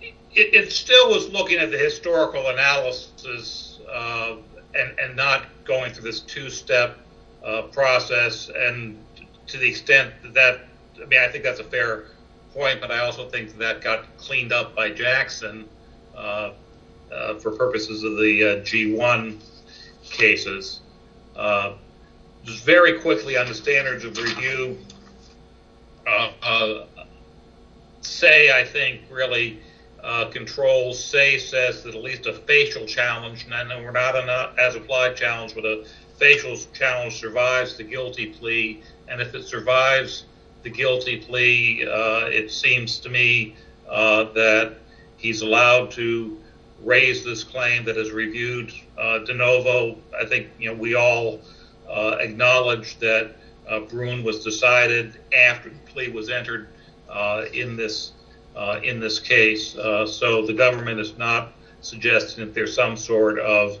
It, 0.00 0.54
it 0.54 0.72
still 0.72 1.10
was 1.10 1.28
looking 1.28 1.58
at 1.58 1.70
the 1.70 1.78
historical 1.78 2.48
analysis 2.48 3.78
uh, 3.90 4.36
and, 4.74 4.98
and 4.98 5.16
not 5.16 5.46
going 5.64 5.92
through 5.92 6.04
this 6.04 6.20
two-step 6.20 6.98
uh, 7.44 7.62
process. 7.62 8.50
And 8.54 8.98
to 9.46 9.58
the 9.58 9.68
extent 9.68 10.12
that, 10.22 10.34
that, 10.34 10.60
I 11.00 11.06
mean, 11.06 11.20
I 11.20 11.28
think 11.28 11.44
that's 11.44 11.60
a 11.60 11.64
fair 11.64 12.06
point, 12.52 12.80
but 12.80 12.90
I 12.90 12.98
also 12.98 13.28
think 13.28 13.56
that 13.58 13.80
got 13.80 14.04
cleaned 14.16 14.52
up 14.52 14.74
by 14.74 14.90
Jackson 14.90 15.68
uh, 16.16 16.52
uh, 17.12 17.34
for 17.34 17.52
purposes 17.52 18.02
of 18.02 18.16
the 18.16 18.42
uh, 18.42 18.62
G1 18.64 19.40
cases. 20.10 20.80
Uh, 21.36 21.74
just 22.44 22.64
very 22.64 23.00
quickly 23.00 23.36
on 23.36 23.46
the 23.46 23.54
standards 23.54 24.04
of 24.04 24.16
review, 24.18 24.78
uh, 26.06 26.32
uh, 26.42 26.86
Seay 28.00 28.50
I 28.50 28.64
think 28.64 29.02
really 29.10 29.60
controls. 30.30 31.02
Seay 31.02 31.38
says 31.38 31.82
that 31.82 31.94
at 31.94 32.02
least 32.02 32.26
a 32.26 32.32
facial 32.32 32.86
challenge, 32.86 33.46
and 33.50 33.84
we're 33.84 33.90
not 33.90 34.16
an 34.16 34.28
as 34.58 34.74
applied 34.74 35.16
challenge, 35.16 35.54
but 35.54 35.64
a 35.64 35.84
facial 36.16 36.56
challenge 36.72 37.20
survives 37.20 37.76
the 37.76 37.84
guilty 37.84 38.26
plea, 38.26 38.82
and 39.08 39.20
if 39.20 39.34
it 39.34 39.44
survives 39.44 40.24
the 40.62 40.70
guilty 40.70 41.18
plea, 41.18 41.86
uh, 41.86 42.26
it 42.26 42.50
seems 42.50 42.98
to 42.98 43.08
me 43.08 43.54
uh, 43.88 44.24
that 44.32 44.74
he's 45.16 45.42
allowed 45.42 45.90
to 45.92 46.38
raise 46.82 47.24
this 47.24 47.44
claim 47.44 47.84
that 47.84 47.96
has 47.96 48.12
reviewed 48.12 48.72
uh, 48.96 49.18
de 49.20 49.34
novo. 49.34 49.98
I 50.18 50.24
think 50.24 50.48
you 50.58 50.70
know 50.70 50.74
we 50.74 50.94
all 50.94 51.40
uh, 51.88 52.16
acknowledge 52.20 52.98
that 52.98 53.34
uh, 53.68 53.80
Bruen 53.80 54.22
was 54.22 54.44
decided 54.44 55.20
after 55.36 55.70
the 55.70 55.78
plea 55.86 56.10
was 56.10 56.30
entered 56.30 56.68
uh, 57.08 57.44
in 57.52 57.76
this 57.76 58.12
in 58.82 58.98
this 58.98 59.20
case. 59.20 59.74
so 59.74 60.44
the 60.44 60.52
government 60.52 60.98
is 60.98 61.16
not 61.16 61.52
suggesting 61.80 62.44
that 62.44 62.54
there's 62.54 62.74
some 62.74 62.96
sort 62.96 63.38
of 63.38 63.78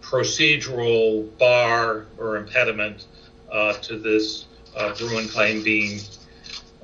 procedural 0.00 1.26
bar 1.36 2.06
or 2.16 2.36
impediment 2.36 3.06
to 3.82 3.98
this 3.98 4.46
Bruen 4.98 5.26
claim 5.26 5.64
being 5.64 5.98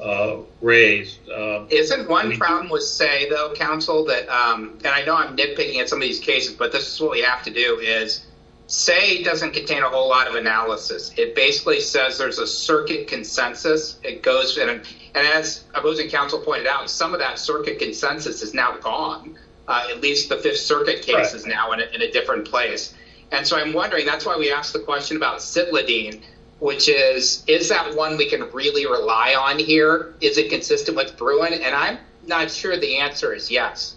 uh, 0.03 0.37
raised. 0.61 1.29
Uh, 1.29 1.67
Isn't 1.71 2.09
one 2.09 2.27
I 2.27 2.29
mean, 2.31 2.39
problem 2.39 2.69
with 2.69 2.83
Seay 2.83 3.29
though, 3.31 3.53
counsel, 3.55 4.05
that 4.07 4.29
um, 4.29 4.79
and 4.79 4.89
I 4.89 5.05
know 5.05 5.17
I'm 5.17 5.37
nitpicking 5.37 5.81
at 5.81 5.89
some 5.89 5.99
of 5.99 6.03
these 6.03 6.21
cases, 6.21 6.55
but 6.55 6.73
this 6.73 6.93
is 6.93 7.01
what 7.01 7.13
we 7.13 7.21
have 7.21 7.43
to 7.45 7.51
do 7.51 7.79
is 7.79 8.27
Seay 8.69 9.23
doesn't 9.23 9.53
contain 9.53 9.83
a 9.83 9.89
whole 9.89 10.09
lot 10.09 10.27
of 10.27 10.35
analysis. 10.35 11.13
It 11.17 11.35
basically 11.35 11.81
says 11.81 12.19
there's 12.19 12.39
a 12.39 12.47
circuit 12.47 13.09
consensus. 13.09 13.99
It 14.03 14.23
goes 14.23 14.59
and 14.59 14.71
and 14.71 15.27
as 15.27 15.65
opposing 15.75 16.11
counsel 16.11 16.41
pointed 16.41 16.67
out, 16.67 16.91
some 16.91 17.15
of 17.15 17.21
that 17.21 17.39
circuit 17.39 17.79
consensus 17.79 18.43
is 18.43 18.53
now 18.53 18.77
gone. 18.77 19.39
Uh, 19.69 19.89
at 19.91 20.01
least 20.01 20.29
the 20.29 20.37
Fifth 20.37 20.61
Circuit 20.61 21.03
case 21.03 21.15
right. 21.15 21.35
is 21.35 21.45
now 21.45 21.73
in 21.73 21.81
a, 21.81 21.85
in 21.87 22.03
a 22.03 22.11
different 22.13 22.47
place. 22.49 22.95
And 23.33 23.45
so 23.45 23.57
I'm 23.57 23.73
wondering. 23.73 24.07
That's 24.07 24.25
why 24.25 24.37
we 24.37 24.53
asked 24.53 24.73
the 24.73 24.79
question 24.79 25.17
about 25.17 25.39
Sitladeen 25.39 26.23
which 26.59 26.89
is 26.89 27.45
is 27.47 27.69
that 27.69 27.95
one 27.95 28.17
we 28.17 28.29
can 28.29 28.51
really 28.53 28.87
rely 28.87 29.35
on 29.35 29.59
here? 29.59 30.15
Is 30.21 30.39
it 30.39 30.51
consistent 30.51 30.97
with 30.97 31.17
Bruen? 31.17 31.53
And 31.53 31.75
I'm 31.75 31.99
not 32.27 32.51
sure 32.51 32.77
the 32.79 32.99
answer 32.99 33.33
is 33.33 33.51
yes. 33.51 33.97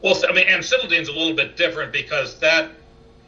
Well, 0.00 0.20
I 0.28 0.32
mean, 0.32 0.48
and 0.48 0.62
Sitladeen's 0.62 1.08
a 1.08 1.12
little 1.12 1.34
bit 1.34 1.56
different 1.56 1.92
because 1.92 2.38
that 2.40 2.70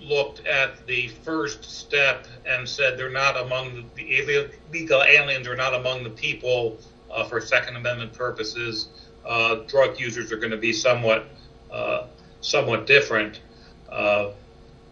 looked 0.01 0.45
at 0.47 0.85
the 0.87 1.09
first 1.23 1.65
step 1.65 2.27
and 2.47 2.69
said 2.69 2.99
they're 2.99 3.11
not 3.11 3.37
among 3.37 3.89
the 3.95 4.51
illegal 4.73 5.03
aliens 5.03 5.47
are 5.47 5.57
not 5.57 5.75
among 5.75 6.03
the 6.03 6.11
people 6.11 6.79
uh, 7.11 7.25
for 7.25 7.41
Second 7.41 7.77
Amendment 7.77 8.13
purposes. 8.13 8.89
Uh, 9.25 9.57
drug 9.67 9.99
users 10.01 10.33
are 10.33 10.37
going 10.37 10.51
to 10.51 10.57
be 10.57 10.73
somewhat 10.73 11.27
uh, 11.71 12.07
somewhat 12.41 12.87
different. 12.87 13.41
Uh, 13.89 14.31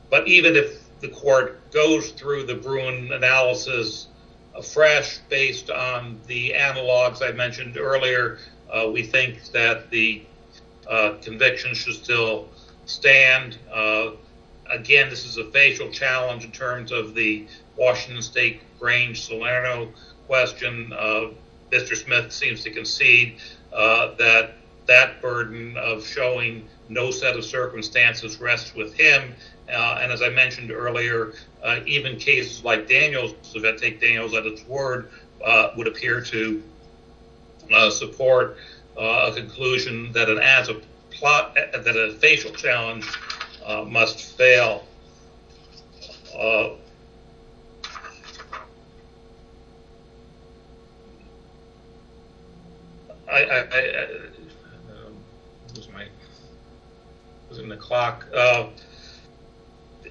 but 0.08 0.26
even 0.28 0.56
if 0.56 0.80
the 1.00 1.08
court 1.08 1.61
goes 1.72 2.10
through 2.10 2.44
the 2.44 2.54
Bruen 2.54 3.12
analysis 3.12 4.08
afresh 4.54 5.18
based 5.28 5.70
on 5.70 6.20
the 6.26 6.50
analogs 6.50 7.22
I 7.26 7.32
mentioned 7.32 7.76
earlier. 7.76 8.38
Uh, 8.70 8.90
we 8.92 9.02
think 9.02 9.44
that 9.52 9.90
the 9.90 10.22
uh, 10.88 11.14
conviction 11.22 11.74
should 11.74 11.94
still 11.94 12.48
stand. 12.86 13.58
Uh, 13.72 14.10
again, 14.70 15.08
this 15.08 15.24
is 15.24 15.36
a 15.36 15.44
facial 15.50 15.90
challenge 15.90 16.44
in 16.44 16.50
terms 16.50 16.92
of 16.92 17.14
the 17.14 17.46
Washington 17.76 18.22
State 18.22 18.60
Grange 18.78 19.22
Salerno 19.22 19.88
question. 20.26 20.92
Uh, 20.92 21.28
Mr. 21.70 21.96
Smith 21.96 22.32
seems 22.32 22.62
to 22.64 22.70
concede 22.70 23.36
uh, 23.72 24.14
that 24.16 24.54
that 24.86 25.22
burden 25.22 25.76
of 25.76 26.06
showing 26.06 26.68
no 26.88 27.10
set 27.10 27.36
of 27.36 27.44
circumstances 27.44 28.40
rests 28.40 28.74
with 28.74 28.92
him 28.94 29.32
uh, 29.72 29.98
and 30.00 30.12
as 30.12 30.22
I 30.22 30.28
mentioned 30.28 30.70
earlier, 30.70 31.34
uh, 31.62 31.80
even 31.86 32.16
cases 32.18 32.64
like 32.64 32.88
Daniels, 32.88 33.34
if 33.54 33.64
I 33.64 33.76
take 33.76 34.00
Daniels 34.00 34.34
at 34.34 34.46
its 34.46 34.66
word, 34.66 35.10
uh, 35.44 35.70
would 35.76 35.86
appear 35.86 36.20
to 36.20 36.62
uh, 37.72 37.90
support 37.90 38.56
uh, 38.96 39.30
a 39.30 39.34
conclusion 39.34 40.12
that 40.12 40.28
an 40.28 40.38
as 40.38 40.68
a 40.68 40.80
plot 41.10 41.54
that 41.54 41.96
a 41.96 42.12
facial 42.18 42.52
challenge 42.52 43.06
must 43.86 44.36
fail. 44.36 44.84
I, 53.32 53.44
I, 53.44 53.60
I 53.60 54.06
was 55.74 55.88
my 55.88 56.06
was 57.48 57.58
in 57.58 57.68
the 57.68 57.76
clock 57.76 58.26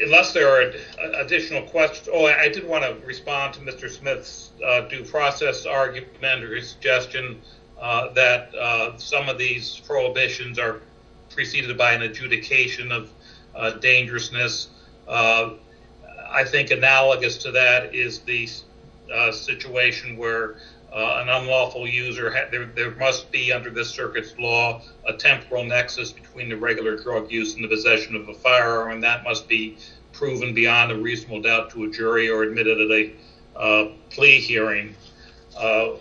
unless 0.02 0.34
there 0.34 0.50
are 0.50 0.72
additional 1.16 1.64
questions, 1.64 2.10
oh, 2.12 2.26
I 2.26 2.50
did 2.50 2.68
want 2.68 2.84
to 2.84 3.06
respond 3.06 3.54
to 3.56 3.60
Mr. 3.62 3.90
Smith's 3.90 4.52
uh, 4.66 4.82
due 4.82 5.04
process 5.04 5.66
argument 5.66 6.44
or 6.44 6.60
suggestion 6.62 7.42
uh, 7.80 8.12
that 8.14 8.54
uh, 8.56 8.98
some 8.98 9.30
of 9.30 9.38
these 9.38 9.80
prohibitions 9.86 10.60
are 10.60 10.82
preceded 11.30 11.78
by 11.78 11.94
an 11.94 12.04
adjudication 12.04 12.92
of 12.92 13.12
uh, 13.56 13.72
dangerousness. 13.72 14.70
Uh, 15.08 15.52
I 16.30 16.44
think 16.44 16.72
analogous 16.72 17.38
to 17.40 17.52
that 17.52 17.94
is 17.94 18.20
the 18.20 18.48
uh, 19.14 19.32
situation 19.32 20.18
where 20.18 20.56
uh, 20.94 21.20
an 21.22 21.30
unlawful 21.30 21.88
user, 21.88 22.30
there, 22.52 22.66
there 22.66 22.92
must 22.96 23.32
be 23.32 23.52
under 23.54 23.70
this 23.70 23.90
circuit's 23.90 24.38
law 24.38 24.82
a 25.08 25.14
temporal 25.14 25.64
nexus 25.64 26.12
between 26.12 26.50
the 26.50 26.58
regular 26.58 26.98
drug 26.98 27.32
use 27.32 27.56
and 27.56 27.64
the 27.64 27.68
possession 27.68 28.16
of 28.16 28.28
a 28.28 28.34
firearm, 28.34 28.92
and 28.92 29.04
that 29.04 29.24
must 29.24 29.48
be 29.48 29.78
proven 30.12 30.54
beyond 30.54 30.92
a 30.92 30.96
reasonable 30.96 31.42
doubt 31.42 31.70
to 31.70 31.86
a 31.86 31.90
jury 31.90 32.30
or 32.30 32.44
admitted 32.44 32.80
at 32.82 32.92
a 32.92 33.14
uh, 33.56 33.92
plea 34.10 34.40
hearing. 34.40 34.96
Uh, 35.58 35.94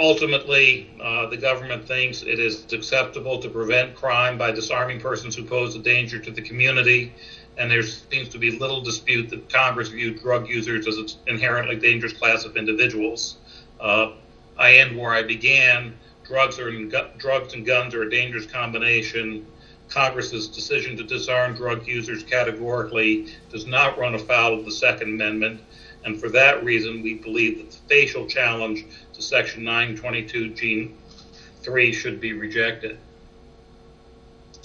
ultimately, 0.00 0.90
uh, 1.00 1.26
the 1.26 1.36
government 1.36 1.86
thinks 1.86 2.22
it 2.22 2.40
is 2.40 2.72
acceptable 2.72 3.38
to 3.38 3.48
prevent 3.48 3.94
crime 3.94 4.36
by 4.36 4.50
disarming 4.50 4.98
persons 5.00 5.36
who 5.36 5.44
pose 5.44 5.76
a 5.76 5.78
danger 5.78 6.18
to 6.18 6.30
the 6.30 6.42
community 6.42 7.12
and 7.60 7.70
there 7.70 7.82
seems 7.82 8.30
to 8.30 8.38
be 8.38 8.58
little 8.58 8.80
dispute 8.80 9.28
that 9.28 9.52
Congress 9.52 9.88
viewed 9.88 10.20
drug 10.20 10.48
users 10.48 10.86
as 10.86 10.96
an 10.96 11.06
inherently 11.26 11.76
dangerous 11.76 12.14
class 12.14 12.46
of 12.46 12.56
individuals. 12.56 13.36
Uh, 13.78 14.12
I 14.56 14.76
end 14.76 14.96
where 14.96 15.12
I 15.12 15.22
began. 15.22 15.94
Drugs 16.24 16.58
are 16.58 16.72
drugs 17.18 17.52
and 17.52 17.66
guns 17.66 17.94
are 17.94 18.02
a 18.02 18.10
dangerous 18.10 18.46
combination. 18.46 19.46
Congress's 19.88 20.48
decision 20.48 20.96
to 20.96 21.02
disarm 21.02 21.54
drug 21.54 21.86
users 21.86 22.22
categorically 22.22 23.26
does 23.50 23.66
not 23.66 23.98
run 23.98 24.14
afoul 24.14 24.54
of 24.54 24.64
the 24.64 24.70
Second 24.70 25.10
Amendment, 25.10 25.60
and 26.04 26.18
for 26.18 26.30
that 26.30 26.64
reason, 26.64 27.02
we 27.02 27.14
believe 27.14 27.58
that 27.58 27.70
the 27.72 27.88
facial 27.88 28.26
challenge 28.26 28.86
to 29.20 29.26
Section 29.26 29.62
922G3 29.64 31.94
should 31.94 32.20
be 32.20 32.32
rejected. 32.32 32.98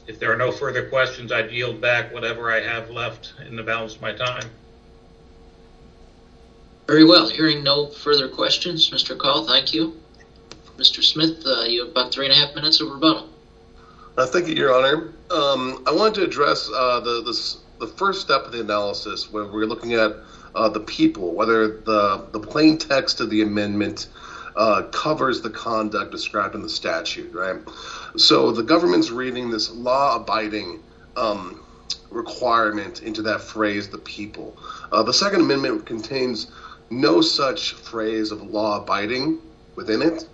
If 0.07 0.19
there 0.19 0.31
are 0.31 0.37
no 0.37 0.51
further 0.51 0.87
questions, 0.87 1.31
I'd 1.31 1.51
yield 1.51 1.81
back 1.81 2.13
whatever 2.13 2.51
I 2.51 2.61
have 2.61 2.89
left 2.89 3.33
in 3.47 3.55
the 3.55 3.63
balance 3.63 3.95
of 3.95 4.01
my 4.01 4.13
time. 4.13 4.49
Very 6.87 7.03
well. 7.03 7.27
Hearing 7.27 7.63
no 7.63 7.87
further 7.87 8.29
questions, 8.29 8.91
Mr. 8.91 9.17
Call, 9.17 9.47
thank 9.47 9.73
you. 9.73 9.99
Mr. 10.77 11.03
Smith, 11.03 11.43
uh, 11.45 11.63
you 11.63 11.81
have 11.81 11.91
about 11.91 12.13
three 12.13 12.25
and 12.25 12.33
a 12.33 12.37
half 12.37 12.53
minutes 12.53 12.81
of 12.81 12.91
rebuttal. 12.91 13.29
Uh, 14.17 14.25
thank 14.27 14.47
you, 14.47 14.55
Your 14.55 14.73
Honor. 14.73 15.13
Um, 15.31 15.83
I 15.87 15.91
wanted 15.91 16.15
to 16.15 16.23
address 16.23 16.69
uh, 16.73 16.99
the 16.99 17.23
this, 17.23 17.57
the 17.79 17.87
first 17.87 18.21
step 18.21 18.45
of 18.45 18.51
the 18.51 18.61
analysis 18.61 19.31
where 19.31 19.45
we're 19.45 19.65
looking 19.65 19.93
at 19.93 20.15
uh, 20.53 20.69
the 20.69 20.81
people, 20.81 21.33
whether 21.33 21.79
the 21.79 22.27
the 22.31 22.39
plain 22.39 22.77
text 22.77 23.19
of 23.19 23.29
the 23.29 23.41
amendment 23.41 24.07
uh, 24.55 24.83
covers 24.91 25.41
the 25.41 25.49
conduct 25.49 26.11
described 26.11 26.55
in 26.55 26.61
the 26.61 26.69
statute, 26.69 27.33
right? 27.33 27.57
So 28.15 28.51
the 28.51 28.63
government's 28.63 29.11
reading 29.11 29.49
this 29.49 29.71
law 29.71 30.15
abiding 30.15 30.81
um, 31.17 31.63
requirement 32.09 33.03
into 33.03 33.21
that 33.23 33.41
phrase, 33.41 33.89
the 33.89 33.97
people. 33.97 34.57
Uh, 34.91 35.03
the 35.03 35.13
Second 35.13 35.41
Amendment 35.41 35.85
contains 35.85 36.51
no 36.89 37.21
such 37.21 37.73
phrase 37.73 38.31
of 38.31 38.41
law 38.43 38.81
abiding 38.81 39.39
within 39.75 40.01
it. 40.01 40.27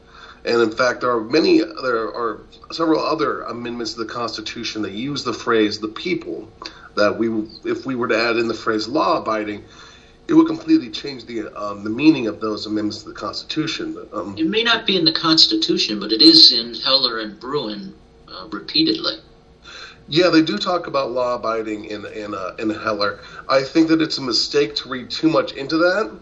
And 0.43 0.61
in 0.61 0.71
fact, 0.71 1.01
there 1.01 1.11
are 1.11 1.21
many, 1.21 1.59
there 1.59 2.07
are 2.07 2.41
several 2.71 2.99
other 2.99 3.41
amendments 3.43 3.93
to 3.93 3.99
the 3.99 4.11
Constitution 4.11 4.81
that 4.83 4.91
use 4.91 5.23
the 5.23 5.33
phrase 5.33 5.79
the 5.79 5.87
people. 5.87 6.51
That 6.95 7.17
we, 7.17 7.47
if 7.63 7.85
we 7.85 7.95
were 7.95 8.07
to 8.07 8.17
add 8.17 8.37
in 8.37 8.47
the 8.47 8.53
phrase 8.53 8.87
law 8.87 9.19
abiding, 9.19 9.63
it 10.31 10.35
would 10.35 10.47
completely 10.47 10.89
change 10.89 11.25
the 11.25 11.53
um, 11.61 11.83
the 11.83 11.89
meaning 11.89 12.27
of 12.27 12.39
those 12.39 12.65
amendments 12.65 13.03
to 13.03 13.09
the 13.09 13.13
Constitution. 13.13 13.97
Um, 14.13 14.37
it 14.37 14.47
may 14.47 14.63
not 14.63 14.87
be 14.87 14.95
in 14.95 15.03
the 15.03 15.11
Constitution, 15.11 15.99
but 15.99 16.13
it 16.13 16.21
is 16.21 16.53
in 16.53 16.73
Heller 16.73 17.19
and 17.19 17.37
Bruen 17.37 17.93
uh, 18.29 18.47
repeatedly. 18.49 19.15
Yeah, 20.07 20.29
they 20.29 20.41
do 20.41 20.57
talk 20.57 20.87
about 20.87 21.11
law 21.11 21.35
abiding 21.35 21.83
in 21.85 22.05
in 22.05 22.33
uh, 22.33 22.55
in 22.59 22.69
Heller. 22.69 23.19
I 23.49 23.61
think 23.61 23.89
that 23.89 24.01
it's 24.01 24.19
a 24.19 24.21
mistake 24.21 24.73
to 24.77 24.89
read 24.89 25.09
too 25.09 25.29
much 25.29 25.51
into 25.51 25.77
that. 25.77 26.17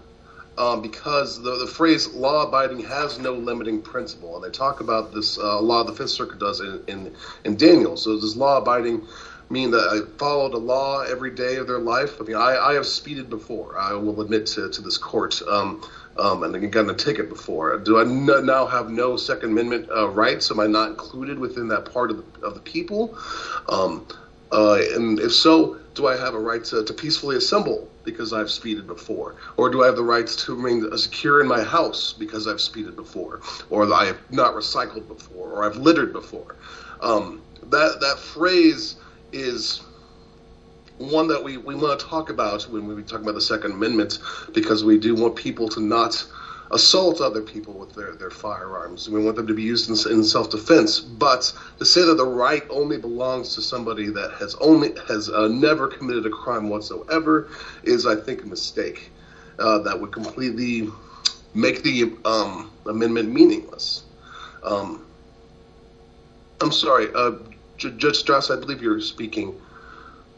Um, 0.58 0.82
because 0.82 1.42
the, 1.42 1.56
the 1.56 1.68
phrase 1.68 2.10
law 2.10 2.46
abiding 2.46 2.82
has 2.82 3.18
no 3.18 3.32
limiting 3.32 3.82
principle. 3.82 4.36
And 4.36 4.44
they 4.44 4.50
talk 4.50 4.82
about 4.82 5.14
this 5.14 5.38
uh, 5.38 5.62
law 5.62 5.86
the 5.86 5.94
Fifth 5.94 6.10
Circuit 6.10 6.38
does 6.38 6.60
in, 6.60 6.84
in, 6.88 7.16
in 7.46 7.56
Daniel. 7.56 7.96
So, 7.96 8.20
does 8.20 8.36
law 8.36 8.58
abiding 8.58 9.08
mean 9.50 9.72
that 9.72 9.90
I 9.90 10.02
followed 10.18 10.54
a 10.56 10.60
law 10.60 11.02
every 11.02 11.32
day 11.32 11.58
of 11.58 11.68
their 11.68 11.80
life. 11.80 12.18
I 12.22 12.26
mean, 12.26 12.38
I, 12.38 12.58
I 12.58 12.74
have 12.76 12.88
speeded 12.88 13.30
before. 13.30 13.78
I 13.78 13.94
will 13.94 14.22
admit 14.22 14.46
to, 14.48 14.70
to 14.70 14.82
this 14.82 14.98
court, 14.98 15.42
um, 15.48 15.80
um, 16.18 16.44
and 16.44 16.72
gotten 16.72 16.90
a 16.92 16.96
ticket 16.96 17.30
before. 17.30 17.78
Do 17.78 17.98
I 17.98 18.02
n- 18.02 18.28
now 18.46 18.66
have 18.68 18.90
no 18.90 19.18
Second 19.18 19.52
Amendment 19.52 19.88
uh, 19.96 20.10
rights? 20.10 20.52
Am 20.52 20.60
I 20.60 20.68
not 20.68 20.90
included 20.90 21.40
within 21.40 21.70
that 21.70 21.86
part 21.86 22.12
of 22.12 22.18
the, 22.18 22.26
of 22.44 22.56
the 22.56 22.62
people? 22.62 23.14
Um, 23.70 24.04
uh, 24.52 24.80
and 24.94 25.20
if 25.20 25.34
so, 25.34 25.74
do 25.96 26.08
I 26.08 26.16
have 26.18 26.36
a 26.36 26.40
right 26.40 26.64
to, 26.66 26.84
to 26.84 26.94
peacefully 26.94 27.36
assemble 27.38 27.90
because 28.04 28.34
I've 28.34 28.52
speeded 28.52 28.88
before? 28.88 29.36
Or 29.58 29.70
do 29.70 29.84
I 29.84 29.88
have 29.88 29.96
the 29.96 30.04
rights 30.04 30.36
to 30.46 30.56
remain 30.56 30.88
secure 30.98 31.42
in 31.42 31.48
my 31.48 31.64
house 31.64 32.14
because 32.18 32.48
I've 32.48 32.62
speeded 32.62 32.96
before? 32.96 33.42
Or 33.70 33.92
I 33.94 34.06
have 34.06 34.20
not 34.30 34.54
recycled 34.54 35.08
before? 35.08 35.52
Or 35.52 35.66
I've 35.66 35.78
littered 35.78 36.12
before? 36.14 36.56
Um, 37.02 37.42
that, 37.68 38.00
that 38.02 38.20
phrase 38.20 38.96
is 39.32 39.82
one 40.98 41.28
that 41.28 41.42
we, 41.42 41.58
we 41.58 41.76
want 41.76 42.00
to 42.00 42.06
talk 42.06 42.30
about 42.30 42.64
when 42.64 42.86
we 42.94 43.02
talk 43.04 43.22
about 43.22 43.36
the 43.36 43.42
Second 43.42 43.72
Amendment 43.72 44.20
because 44.54 44.84
we 44.84 44.98
do 44.98 45.16
want 45.16 45.36
people 45.36 45.68
to 45.70 45.80
not 45.80 46.26
assault 46.72 47.20
other 47.22 47.42
people 47.42 47.74
with 47.74 47.94
their, 47.96 48.14
their 48.16 48.30
firearms. 48.30 49.10
We 49.10 49.24
want 49.24 49.36
them 49.36 49.48
to 49.48 49.54
be 49.54 49.64
used 49.64 49.90
in, 49.90 50.12
in 50.12 50.24
self 50.24 50.50
defense. 50.50 51.00
But 51.00 51.52
to 51.80 51.86
say 51.86 52.04
that 52.06 52.16
the 52.16 52.26
right 52.26 52.64
only 52.70 52.98
belongs 52.98 53.56
to 53.56 53.62
somebody 53.62 54.10
that 54.10 54.32
has 54.32 54.56
only 54.60 54.92
has 55.08 55.30
uh, 55.30 55.48
never 55.48 55.88
committed 55.88 56.26
a 56.26 56.30
crime 56.30 56.70
whatsoever 56.70 57.46
is, 57.84 58.06
I 58.06 58.16
think, 58.16 58.44
a 58.44 58.48
mistake 58.48 59.10
uh, 59.58 59.80
that 59.80 60.00
would 60.00 60.12
completely 60.12 60.88
make 61.54 61.82
the 61.82 62.12
um, 62.26 62.70
amendment 62.86 63.30
meaningless. 63.30 64.04
Um, 64.64 65.02
I'm 66.62 66.72
sorry. 66.72 67.10
Uh, 67.14 67.32
Judge 67.80 68.24
Stras, 68.24 68.56
I 68.56 68.60
believe 68.60 68.82
you're 68.82 69.02
speaking. 69.02 69.60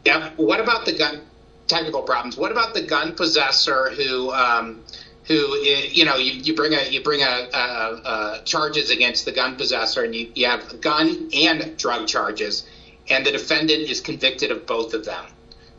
Yeah. 0.06 0.32
What 0.36 0.60
about 0.60 0.86
the 0.86 0.94
gun 0.94 1.22
technical 1.68 2.02
problems? 2.04 2.38
What 2.38 2.52
about 2.52 2.74
the 2.74 2.82
gun 2.82 3.14
possessor 3.14 3.90
who, 3.90 4.32
um, 4.32 4.84
who 5.26 5.58
you 5.58 6.06
know, 6.06 6.16
you, 6.16 6.34
you 6.34 6.56
bring 6.56 6.74
a 6.74 6.90
you 6.90 7.02
bring 7.02 7.22
a, 7.22 7.50
a, 7.54 7.58
a, 7.58 8.42
charges 8.46 8.90
against 8.90 9.26
the 9.26 9.32
gun 9.32 9.56
possessor, 9.56 10.04
and 10.04 10.14
you, 10.14 10.32
you 10.36 10.48
have 10.48 10.82
gun 10.82 11.30
and 11.34 11.78
drug 11.78 12.08
charges, 12.08 12.68
and 13.10 13.26
the 13.26 13.32
defendant 13.32 13.90
is 13.90 14.02
convicted 14.02 14.52
of 14.52 14.66
both 14.66 14.94
of 14.94 15.06
them. 15.06 15.26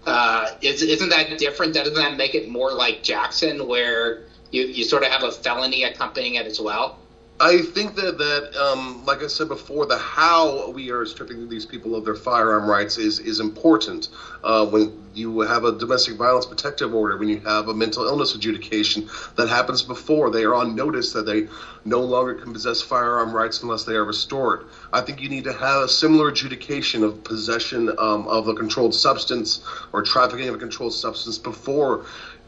Uh, 0.06 0.50
is, 0.62 0.82
isn't 0.82 1.10
that 1.10 1.38
different? 1.38 1.74
Doesn't 1.74 1.94
that 1.94 2.16
make 2.16 2.34
it 2.34 2.48
more 2.48 2.72
like 2.72 3.02
Jackson, 3.02 3.66
where 3.66 4.22
you, 4.50 4.62
you 4.62 4.84
sort 4.84 5.02
of 5.02 5.10
have 5.10 5.22
a 5.22 5.32
felony 5.32 5.84
accompanying 5.84 6.36
it 6.36 6.46
as 6.46 6.60
well? 6.60 6.98
I 7.42 7.62
think 7.62 7.96
that 7.96 8.18
that 8.18 8.56
um, 8.56 9.04
like 9.06 9.22
I 9.22 9.28
said 9.28 9.48
before, 9.48 9.86
the 9.86 9.98
how 9.98 10.68
we 10.70 10.90
are 10.90 11.06
stripping 11.06 11.48
these 11.48 11.66
people 11.66 11.96
of 11.96 12.04
their 12.04 12.14
firearm 12.14 12.70
rights 12.70 12.98
is 12.98 13.20
is 13.20 13.40
important. 13.40 14.08
Uh, 14.44 14.64
when 14.66 14.92
you 15.14 15.40
have 15.40 15.64
a 15.64 15.72
domestic 15.72 16.16
violence 16.16 16.46
protective 16.46 16.94
order, 16.94 17.16
when 17.16 17.28
you 17.28 17.38
have 17.44 17.68
a 17.68 17.74
mental 17.74 18.04
illness 18.06 18.34
adjudication, 18.34 19.04
that 19.36 19.48
happens 19.48 19.82
before 19.82 20.30
they 20.30 20.44
are 20.44 20.54
on 20.54 20.76
notice 20.76 21.12
that 21.12 21.26
they 21.26 21.44
no 21.84 22.00
longer 22.00 22.34
can 22.34 22.54
possess 22.54 22.82
firearm 22.82 23.34
rights 23.34 23.60
unless 23.62 23.84
they 23.84 23.94
are 23.96 24.06
restored. 24.06 24.62
I 24.92 25.02
think 25.02 25.20
you 25.20 25.28
need 25.28 25.44
to 25.44 25.52
have 25.52 25.82
a 25.82 25.88
similar 25.88 26.28
adjudication 26.28 27.04
of 27.04 27.22
possession 27.24 27.90
um, 27.98 28.26
of 28.28 28.48
a 28.48 28.54
controlled 28.54 28.94
substance 28.94 29.60
or 29.92 30.02
trafficking 30.02 30.48
of 30.48 30.54
a 30.54 30.58
controlled 30.58 30.94
substance 30.94 31.38
before 31.38 32.00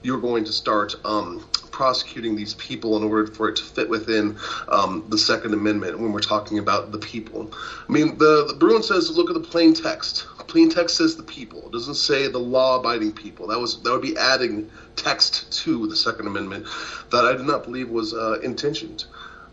you're 0.04 0.20
going 0.20 0.44
to 0.44 0.52
start 0.52 0.94
um, 1.04 1.44
prosecuting 1.70 2.36
these 2.36 2.54
people 2.54 2.96
in 2.96 3.02
order 3.02 3.26
for 3.32 3.48
it 3.48 3.56
to 3.56 3.64
fit 3.64 3.88
within 3.88 4.36
um, 4.68 5.02
the 5.08 5.18
Second 5.18 5.54
Amendment 5.54 5.98
when 5.98 6.12
we're 6.12 6.20
talking 6.20 6.58
about 6.58 6.92
the 6.92 6.98
people. 6.98 7.52
I 7.88 7.92
mean, 7.92 8.18
the, 8.18 8.44
the 8.44 8.54
Bruen 8.54 8.82
says 8.82 9.10
look 9.10 9.30
at 9.30 9.34
the 9.34 9.40
plain 9.40 9.72
text. 9.72 10.26
Plain 10.46 10.68
text 10.68 10.98
says 10.98 11.16
the 11.16 11.22
people. 11.22 11.66
It 11.66 11.72
doesn't 11.72 11.96
say 11.96 12.28
the 12.28 12.38
law-abiding 12.38 13.12
people. 13.12 13.48
That 13.48 13.58
was 13.58 13.82
that 13.82 13.90
would 13.90 14.02
be 14.02 14.16
adding 14.16 14.70
text 14.94 15.50
to 15.64 15.86
the 15.88 15.96
Second 15.96 16.26
Amendment 16.28 16.66
that 17.10 17.24
I 17.24 17.34
do 17.34 17.42
not 17.42 17.64
believe 17.64 17.88
was 17.88 18.12
uh, 18.12 18.38
intentioned. 18.42 19.06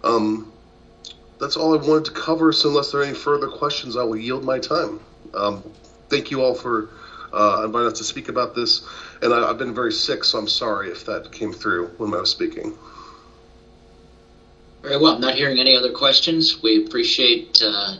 Um, 0.03 0.51
that's 1.39 1.55
all 1.55 1.73
I 1.73 1.77
wanted 1.77 2.05
to 2.05 2.11
cover. 2.11 2.51
So 2.51 2.69
unless 2.69 2.91
there 2.91 3.01
are 3.01 3.03
any 3.03 3.15
further 3.15 3.47
questions, 3.47 3.95
I 3.95 4.03
will 4.03 4.17
yield 4.17 4.43
my 4.43 4.59
time. 4.59 4.99
Um, 5.33 5.63
thank 6.09 6.29
you 6.29 6.43
all 6.43 6.53
for 6.53 6.89
uh, 7.33 7.63
inviting 7.65 7.87
us 7.87 7.97
to 7.97 8.03
speak 8.03 8.29
about 8.29 8.55
this 8.55 8.81
and 9.21 9.33
I, 9.33 9.47
have 9.47 9.57
been 9.57 9.73
very 9.73 9.93
sick, 9.93 10.23
so 10.23 10.39
I'm 10.39 10.47
sorry 10.47 10.89
if 10.89 11.05
that 11.05 11.31
came 11.31 11.53
through 11.53 11.87
when 11.97 12.13
I 12.13 12.17
was 12.17 12.31
speaking. 12.31 12.73
Very 14.81 14.97
well. 14.97 15.19
Not 15.19 15.35
hearing 15.35 15.59
any 15.59 15.75
other 15.75 15.91
questions. 15.91 16.61
We 16.63 16.83
appreciate 16.83 17.59
uh, 17.63 17.97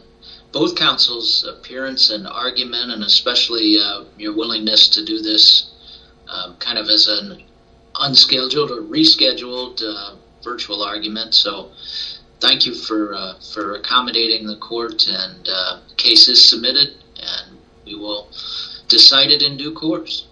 both 0.51 0.75
counsels' 0.75 1.45
appearance 1.47 2.09
and 2.09 2.27
argument, 2.27 2.91
and 2.91 3.03
especially 3.03 3.77
uh, 3.79 4.05
your 4.17 4.35
willingness 4.35 4.87
to 4.89 5.05
do 5.05 5.21
this 5.21 5.69
um, 6.27 6.55
kind 6.57 6.79
of 6.79 6.87
as 6.89 7.07
an 7.07 7.43
unscheduled 7.99 8.71
or 8.71 8.81
rescheduled 8.81 9.83
uh, 9.83 10.15
virtual 10.43 10.81
argument. 10.81 11.35
So, 11.35 11.71
thank 12.39 12.65
you 12.65 12.73
for 12.73 13.13
uh, 13.13 13.35
for 13.53 13.75
accommodating 13.75 14.47
the 14.47 14.57
court, 14.57 15.05
and 15.07 15.47
uh, 15.47 15.81
case 15.97 16.27
is 16.27 16.49
submitted, 16.49 16.95
and 17.17 17.59
we 17.85 17.93
will 17.93 18.27
decide 18.91 19.31
it 19.31 19.41
in 19.41 19.57
due 19.57 19.71
course. 19.71 20.25